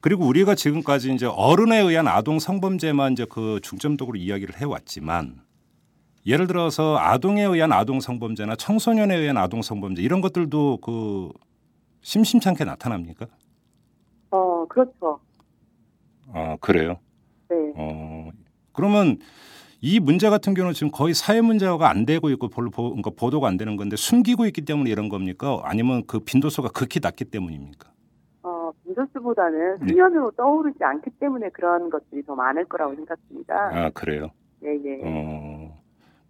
[0.00, 5.40] 그리고 우리가 지금까지 이제 어른에 의한 아동 성범죄만 이제 그 중점적으로 이야기를 해왔지만
[6.26, 11.30] 예를 들어서 아동에 의한 아동 성범죄나 청소년에 의한 아동 성범죄 이런 것들도 그
[12.02, 13.26] 심심찮게 나타납니까?
[14.30, 15.20] 어, 그렇죠.
[16.32, 16.98] 아 그래요.
[17.48, 17.56] 네.
[17.76, 18.30] 어
[18.72, 19.18] 그러면
[19.84, 23.48] 이 문제 같은 경우는 지금 거의 사회 문제화가 안 되고 있고 별로 보, 그러니까 보도가
[23.48, 25.60] 안 되는 건데 숨기고 있기 때문에 이런 겁니까?
[25.64, 27.90] 아니면 그 빈도수가 극히 낮기 때문입니까?
[28.44, 29.86] 어, 빈도수보다는 네.
[29.88, 33.54] 수면으로 떠오르지 않기 때문에 그런 것들이 더 많을 거라고 생각합니다.
[33.72, 34.30] 아 그래요.
[34.64, 35.00] 예, 예.
[35.02, 35.76] 어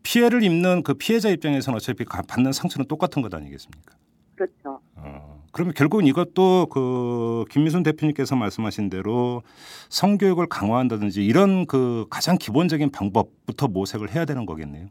[0.02, 3.94] 피해를 입는 그 피해자 입장에서는 어차피 가- 받는 상처는 똑같은 것 아니겠습니까?
[4.34, 4.80] 그렇죠.
[4.96, 9.42] 어, 그러면 결국은 이것도 그 김미순 대표님께서 말씀하신 대로
[9.90, 14.86] 성교육을 강화한다든지 이런 그 가장 기본적인 방법부터 모색을 해야 되는 거겠네요.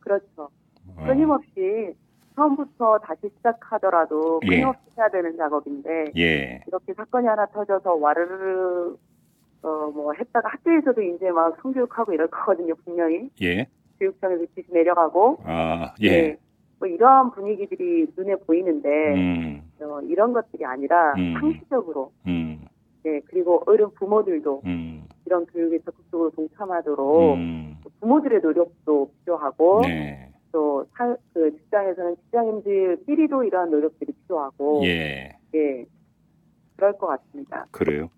[0.00, 0.50] 그렇죠.
[0.96, 1.94] 어, 끊임없이
[2.36, 4.48] 처음부터 다시 시작하더라도 예.
[4.48, 8.96] 끊임없이 해야 되는 작업인데 예, 이렇게 사건이 하나 터져서 와르르
[9.62, 13.66] 어뭐 했다가 학교에서도 이제 막 성교육하고 이럴 거거든요 분명히 예,
[14.00, 16.38] 교육청에서 지시 내려가고 아, 예, 네.
[16.82, 21.34] 뭐 이러한 분위기들이 눈에 보이는데 음, 어, 이런 것들이 아니라 음.
[21.38, 22.64] 상시적으로 음,
[23.04, 30.84] 네 그리고 어른 부모들도 음, 이런 교육에 적극적으로 동참하도록 음, 부모들의 노력도 필요하고 네, 또
[30.96, 35.86] 사, 그 직장에서는 직장인들끼리도 이러한 노력들이 필요하고 예, 예
[36.74, 37.66] 그럴 것 같습니다.
[37.70, 38.08] 그래요.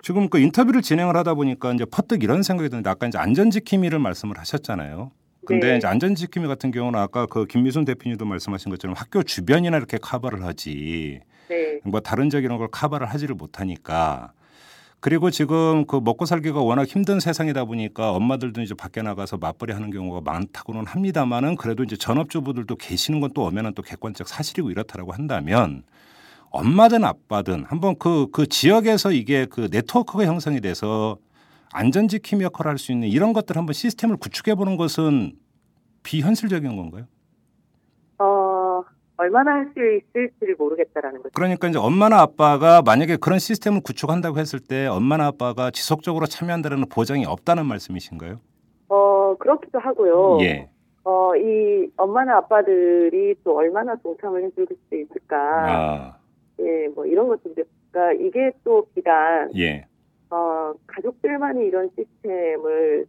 [0.00, 4.38] 지금 그 인터뷰를 진행을 하다 보니까 이제 퍼뜩 이런 생각이 드는데 아까 이제 안전지킴이를 말씀을
[4.38, 5.10] 하셨잖아요.
[5.48, 5.76] 근데 네.
[5.78, 11.20] 이제 안전지킴이 같은 경우는 아까 그 김미순 대표님도 말씀하신 것처럼 학교 주변이나 이렇게 커버를 하지.
[11.48, 14.32] 네, 뭐 다른 적 이런 걸 커버를 하지를 못하니까.
[15.00, 19.90] 그리고 지금 그 먹고 살기가 워낙 힘든 세상이다 보니까 엄마들도 이제 밖에 나가서 맞벌이 하는
[19.90, 25.82] 경우가 많다고는 합니다만은 그래도 이제 전업주부들도 계시는 건 또 엄연한 또 객관적 사실이고 이렇다라고 한다면
[26.50, 31.16] 엄마든 아빠든 한번 그, 그 지역에서 이게 그 네트워크가 형성이 돼서
[31.72, 35.32] 안전지킴이 역할을 할 수 있는 이런 것들 한번 시스템을 구축해 보는 것은
[36.02, 37.04] 비현실적인 건가요?
[38.18, 38.82] 어
[39.16, 41.32] 얼마나 할 수 있을지를 모르겠다라는 거죠.
[41.34, 47.24] 그러니까 이제 엄마나 아빠가 만약에 그런 시스템을 구축한다고 했을 때 엄마나 아빠가 지속적으로 참여한다는 보장이
[47.26, 48.40] 없다는 말씀이신가요?
[48.88, 50.38] 어 그렇기도 하고요.
[50.42, 50.68] 예.
[51.04, 55.36] 어 이 엄마나 아빠들이 또 얼마나 동참을 해줄 수 있을까?
[55.36, 56.16] 아,
[56.60, 57.54] 예, 뭐 이런 것들.
[57.90, 59.86] 그러니까 이게 또 비단 예.
[60.30, 63.06] 어 가족들만이 이런 시스템을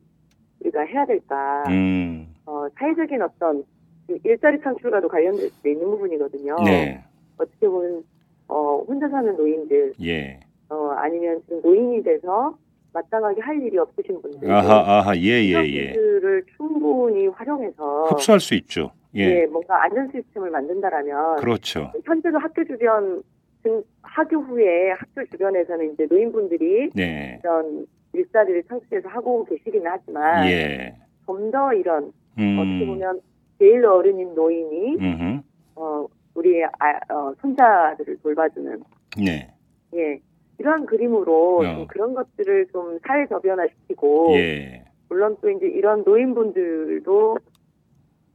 [0.61, 1.63] 우리가 해야 될까?
[1.69, 2.33] 음.
[2.45, 3.63] 어 사회적인 어떤
[4.07, 6.55] 그 일자리 창출과도 관련될 수 있는 부분이거든요.
[6.65, 7.03] 네.
[7.37, 8.03] 어떻게 보면
[8.47, 10.39] 어 혼자 사는 노인들 예.
[10.69, 12.57] 어 아니면 지금 노인이 돼서
[12.93, 15.15] 마땅하게 할 일이 없으신 분들 아하, 아하.
[15.17, 15.93] 예, 예, 예.
[15.93, 18.91] 분들을 충분히 활용해서 흡수할 수 있죠.
[19.15, 19.45] 예, 예.
[19.45, 21.91] 뭔가 안전 시스템을 만든다라면 그렇죠.
[22.03, 23.21] 현재도 학교 주변
[23.63, 27.39] 등 학교 후에 학교 주변에서는 이제 노인분들이 네.
[27.43, 30.95] 이런 일자리를 창출해서 하고 계시기는 하지만 예.
[31.25, 32.87] 좀더 이런 어떻게 음.
[32.87, 33.21] 보면
[33.59, 35.41] 제일 어른인 노인이 음흠.
[35.75, 36.05] 어
[36.35, 38.83] 우리의 아, 어, 손자들을 돌봐주는
[39.17, 39.53] 네.
[39.95, 40.19] 예
[40.57, 41.63] 이러한 그림으로 어.
[41.63, 44.85] 좀 그런 것들을 좀 사회 저변화시키고 예.
[45.09, 47.37] 물론 또 이제 이런 노인분들도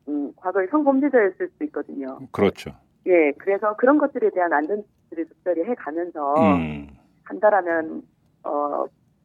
[0.08, 2.18] 음, 과거에 성범죄자였을 수 있거든요.
[2.30, 2.72] 그렇죠.
[3.06, 6.88] 예, 그래서 그런 것들에 대한 안전들을 적절히 해가면서 음.
[7.24, 8.02] 한다라면
[8.44, 8.84] 어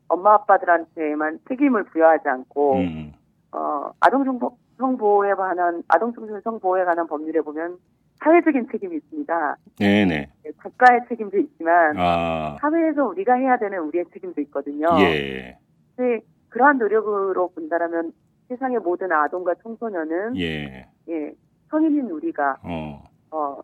[0.10, 3.14] 엄마 아빠들한테만 책임을 부여하지 않고 음.
[3.52, 7.78] 어, 아동 정보 성보호에 관한 아동 청소년 성보호에 관한 법률에 보면
[8.22, 9.58] 사회적인 책임이 있습니다.
[9.78, 10.30] 네네.
[10.44, 14.88] 네, 국가의 책임도 있지만 아, 사회에서 우리가 해야 되는 우리의 책임도 있거든요.
[15.00, 15.58] 예,
[15.96, 18.12] 근데 그러한 노력으로 본다라면
[18.50, 21.34] 세상의 모든 아동과 청소년은 예, 예,
[21.70, 23.60] 성인인 우리가 어, 어,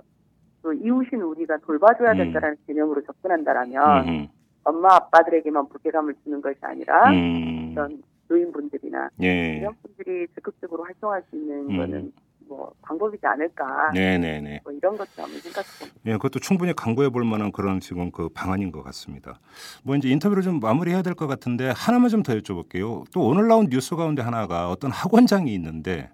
[0.62, 2.18] 또 이웃인 우리가 돌봐줘야 음.
[2.18, 4.28] 된다라는 개념으로 접근한다라면 음,
[4.64, 11.36] 엄마 아빠들에게만 무게감을 주는 것이 아니라 음, 어떤 노인분들이나 예, 이런 분들이 적극적으로 활동할 수
[11.36, 11.78] 있는 음.
[11.78, 12.12] 거는
[12.48, 14.62] 뭐 방법이지 않을까 네네네.
[14.64, 16.00] 뭐 이런 것도 한번 생각해 봅니다.
[16.06, 19.40] 예, 그것도 충분히 강구해 볼 만한 그런 지금 그 방안인 것 같습니다.
[19.84, 23.06] 뭐 이제 인터뷰를 좀 마무리해야 될 것 같은데 하나만 좀 더 여쭤볼게요.
[23.14, 26.10] 또 오늘 나온 뉴스 가운데 하나가 어떤 학원장이 있는데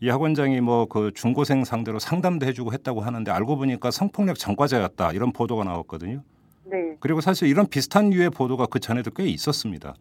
[0.00, 5.32] 이 학원장이 뭐 그 중고생 상대로 상담도 해주고 했다고 하는데 알고 보니까 성폭력 전과자였다 이런
[5.32, 6.22] 보도가 나왔거든요.
[6.64, 9.94] 네, 그리고 사실 이런 비슷한 류의 보도가 그 전에도 꽤 있었습니다.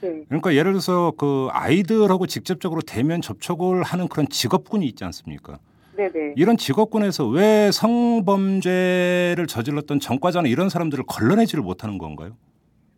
[0.00, 5.58] 네, 그러니까 예를 들어서 그 아이들하고 직접적으로 대면 접촉을 하는 그런 직업군이 있지 않습니까?
[5.96, 6.32] 네, 네.
[6.36, 12.36] 이런 직업군에서 왜 성범죄를 저질렀던 전과자나 이런 사람들을 걸러내지를 못하는 건가요?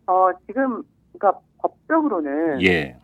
[0.05, 2.95] 어 지금 그러니까 법적으로는 예.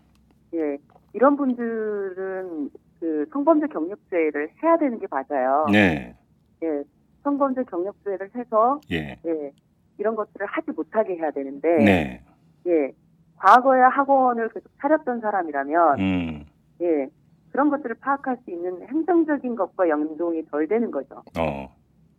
[0.53, 0.77] 예,
[1.13, 2.69] 이런 분들은
[2.99, 5.65] 그 성범죄 경력죄를 해야 되는 게 맞아요.
[5.71, 6.15] 네.
[6.63, 6.83] 예,
[7.23, 9.17] 성범죄 경력죄를 해서 예.
[9.25, 9.51] 예,
[9.97, 12.21] 이런 것들을 하지 못하게 해야 되는데 네.
[12.65, 12.91] 예,
[13.37, 16.45] 과거에 학원을 계속 차렸던 사람이라면 음.
[16.81, 17.07] 예,
[17.51, 21.23] 그런 것들을 파악할 수 있는 행정적인 것과 연동이 덜 되는 거죠.
[21.37, 21.75] 어.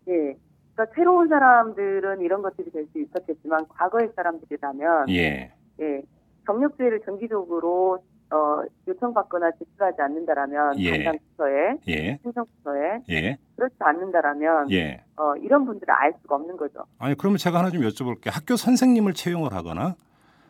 [0.08, 0.36] 예.
[0.74, 5.52] 그러니까 새로운 사람들은 이런 것들이 될 수 있었겠지만 과거의 사람들이라면 예.
[5.80, 6.02] 예,
[6.46, 7.98] 경력죄를 정기적으로
[8.30, 10.90] 어, 요청받거나 제출하지 않는다라면 예.
[11.04, 12.18] 담당 부서에 예.
[12.24, 13.38] 행정 부서에 예.
[13.56, 15.02] 그렇지 않는다라면 예.
[15.16, 16.84] 어, 이런 분들을 알 수가 없는 거죠.
[16.98, 18.30] 아니 그러면 제가 하나 좀 여쭤볼게요.
[18.32, 19.96] 학교 선생님을 채용을 하거나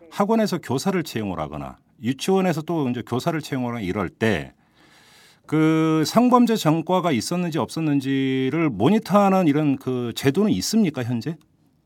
[0.00, 0.08] 네.
[0.10, 4.54] 학원에서 교사를 채용을 하거나 유치원에서 또 이제 교사를 채용을 하거나 이럴 때
[5.48, 11.38] 그 성범죄 전과가 있었는지 없었는지를 모니터하는 이런 그 제도는 있습니까 현재?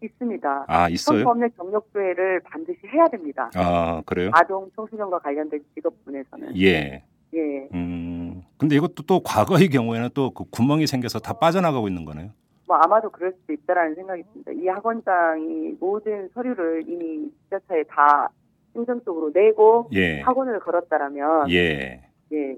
[0.07, 0.65] 있습니다.
[0.69, 1.23] 아 있어요?
[1.23, 3.51] 성범죄 경력죄를 반드시 해야 됩니다.
[3.55, 4.31] 아 그래요?
[4.35, 7.03] 아동 청소년과 관련된 직업군에서는 예.
[7.35, 8.43] 예, 음.
[8.59, 12.31] 근데 이것도 또 과거의 경우에는 또 그 구멍이 생겨서 다 빠져나가고 있는 거네요.
[12.67, 14.53] 뭐 아마도 그럴 수도 있다라는 생각이 듭니다.
[14.53, 18.29] 이 학원장이 모든 서류를 이미 지자체에 다
[18.77, 20.21] 행정적으로 내고 예.
[20.21, 22.03] 학원을 걸었다라면 예.
[22.33, 22.57] 예,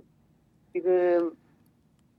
[0.72, 1.32] 지금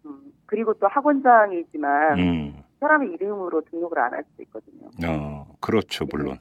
[0.06, 2.64] 음, 그리고 또 학원장이지만 음.
[2.80, 4.90] 사람의 이름으로 등록을 안 할 수도 있거든요.
[5.08, 6.38] 어, 그렇죠, 물론.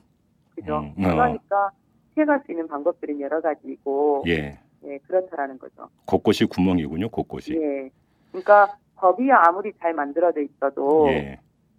[0.54, 0.78] 그죠?
[0.98, 1.10] 음, 어.
[1.14, 1.70] 그러니까
[2.14, 4.58] 피해갈 수 있는 방법들은 여러 가지이고 예.
[4.84, 5.88] 예, 그렇다라는 거죠.
[6.06, 7.54] 곳곳이 구멍이군요, 곳곳이.
[7.54, 7.90] 예.
[8.30, 11.38] 그러니까 법이 아무리 잘 만들어져 있어도 예.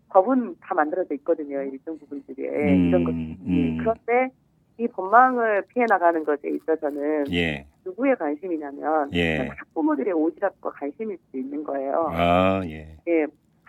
[0.09, 1.61] 법은 다 만들어져 있거든요.
[1.61, 3.37] 일정 부분들이 음, 이런 것들이.
[3.45, 3.77] 음.
[3.79, 4.33] 그런데
[4.77, 7.65] 이 법망을 피해 나가는 것에 있어서는 예.
[7.85, 9.47] 누구의 관심이냐면 예.
[9.47, 12.07] 학부모들의 오지랖과 관심일 수 있는 거예요.
[12.11, 12.94] 아, 예.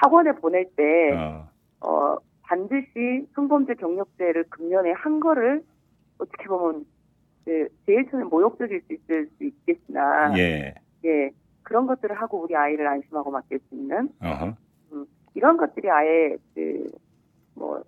[0.06, 1.48] 예, 학원에 보낼 때 어.
[1.80, 5.62] 어, 반드시 성범죄 경력죄를 금년에 한 거를
[6.18, 6.84] 어떻게 보면
[7.44, 10.74] 그 제일 처음에 모욕적일 수 있을 수 있겠으나 예.
[11.04, 11.30] 예,
[11.62, 14.54] 그런 것들을 하고 우리 아이를 안심하고 맡길 수 있는 어허.
[15.34, 17.82] 이런 것들이 아예 그뭐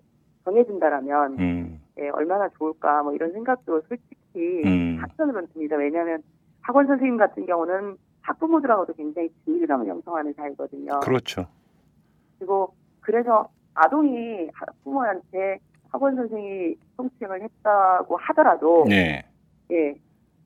[0.45, 1.81] 정해진다라면 음.
[1.99, 4.97] 예, 얼마나 좋을까 뭐 이런 생각도 솔직히 음.
[5.01, 5.77] 한편으로는 듭니다.
[5.77, 6.21] 왜냐하면
[6.61, 10.99] 학원 선생님 같은 경우는 학부모들하고도 굉장히 친밀감을 형성하는 사이거든요.
[10.99, 11.47] 그렇죠.
[12.39, 15.59] 그리고 그래서 아동이 학부모한테
[15.89, 19.23] 학원 선생이 성추행을 했다고 하더라도 네.
[19.71, 19.93] 예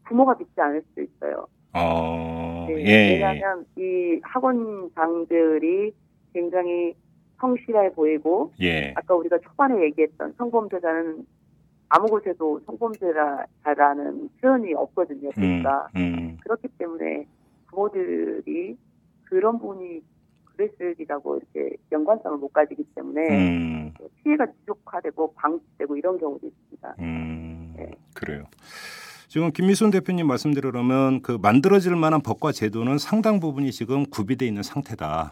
[0.06, 1.48] 부모가 믿지 않을 수도 있어요.
[1.74, 2.66] 어.
[2.68, 3.14] 네, 예.
[3.14, 5.94] 왜냐하면 이 학원장들이
[6.34, 6.96] 굉장히
[7.40, 8.94] 성실해 보이고 예.
[8.96, 11.26] 아까 우리가 초반에 얘기했던 성범죄자는
[11.90, 15.30] 아무 곳에도 성범죄자라는 표현이 없거든요.
[15.30, 15.62] 음.
[15.62, 16.38] 그러니까 음.
[16.42, 17.28] 그렇기 때문에
[17.68, 18.78] 부모들이
[19.26, 20.02] 그런 부분이
[20.56, 23.94] 그랬으리라고 이렇게 연관성을 못 가지기 때문에 음.
[24.24, 26.96] 피해가 지속화되고 방치되고 이런 경우도 있습니다.
[27.00, 27.74] 음.
[27.78, 27.92] 네.
[28.14, 28.46] 그래요.
[29.28, 35.32] 지금 김미순 대표님 말씀대로라면 그 만들어질 만한 법과 제도는 상당 부분이 지금 구비돼 있는 상태다.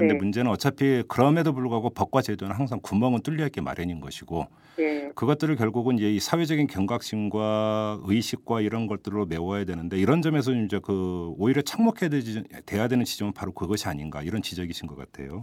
[0.00, 0.18] 근데 네.
[0.18, 4.46] 문제는 어차피 그럼에도 불구하고 법과 제도는 항상 구멍은 뚫려 있게 마련인 것이고
[4.78, 10.80] 네, 그것들을 결국은 이제 이 사회적인 경각심과 의식과 이런 것들로 메워야 되는데 이런 점에서 이제
[10.82, 15.42] 그 오히려 착목해야 되지, 돼야 되는 지점은 바로 그것이 아닌가 이런 지적이신 것 같아요.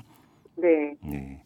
[0.55, 1.43] 네, 네.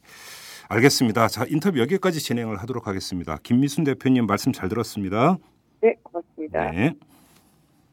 [0.70, 1.28] 알겠습니다.
[1.28, 3.38] 자 인터뷰 여기까지 진행을 하도록 하겠습니다.
[3.44, 5.38] 김미순 대표님 말씀 잘 들었습니다.
[5.82, 6.72] 네, 고맙습니다.
[6.72, 6.94] 네.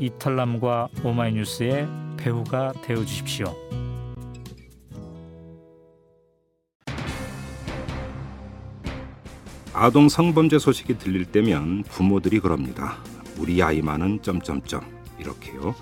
[0.00, 1.86] 이털남과 오마이뉴스의
[2.16, 3.54] 배우가 되어 주십시오.
[9.72, 12.96] 아동 성범죄 소식이 들릴 때면 부모들이 그럽니다.
[13.38, 14.80] 우리 아이만은 점점점
[15.18, 15.74] 이렇게요.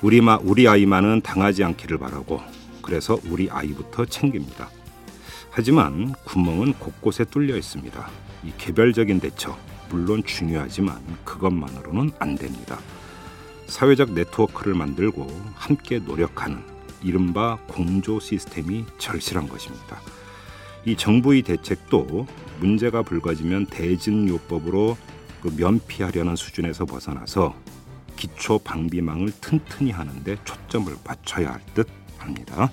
[0.00, 2.40] 우리 마 우리 아이만은 당하지 않기를 바라고
[2.80, 4.70] 그래서 우리 아이부터 챙깁니다.
[5.50, 8.08] 하지만 구멍은 곳곳에 뚫려 있습니다.
[8.44, 9.56] 이 개별적인 대처
[9.90, 12.78] 물론 중요하지만 그것만으로는 안 됩니다.
[13.72, 16.62] 사회적 네트워크를 만들고 함께 노력하는
[17.02, 19.98] 이른바 공조 시스템이 절실한 것입니다.
[20.84, 22.26] 이 정부의 대책도
[22.60, 24.98] 문제가 불거지면 대증요법으로
[25.40, 27.56] 그 면피하려는 수준에서 벗어나서
[28.16, 32.70] 기초 방비망을 튼튼히 하는데 초점을 맞춰야 할 듯 합니다.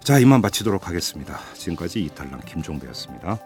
[0.00, 1.38] 자, 이만 마치도록 하겠습니다.
[1.54, 3.38] 지금까지 이탈남 김종배였습니다.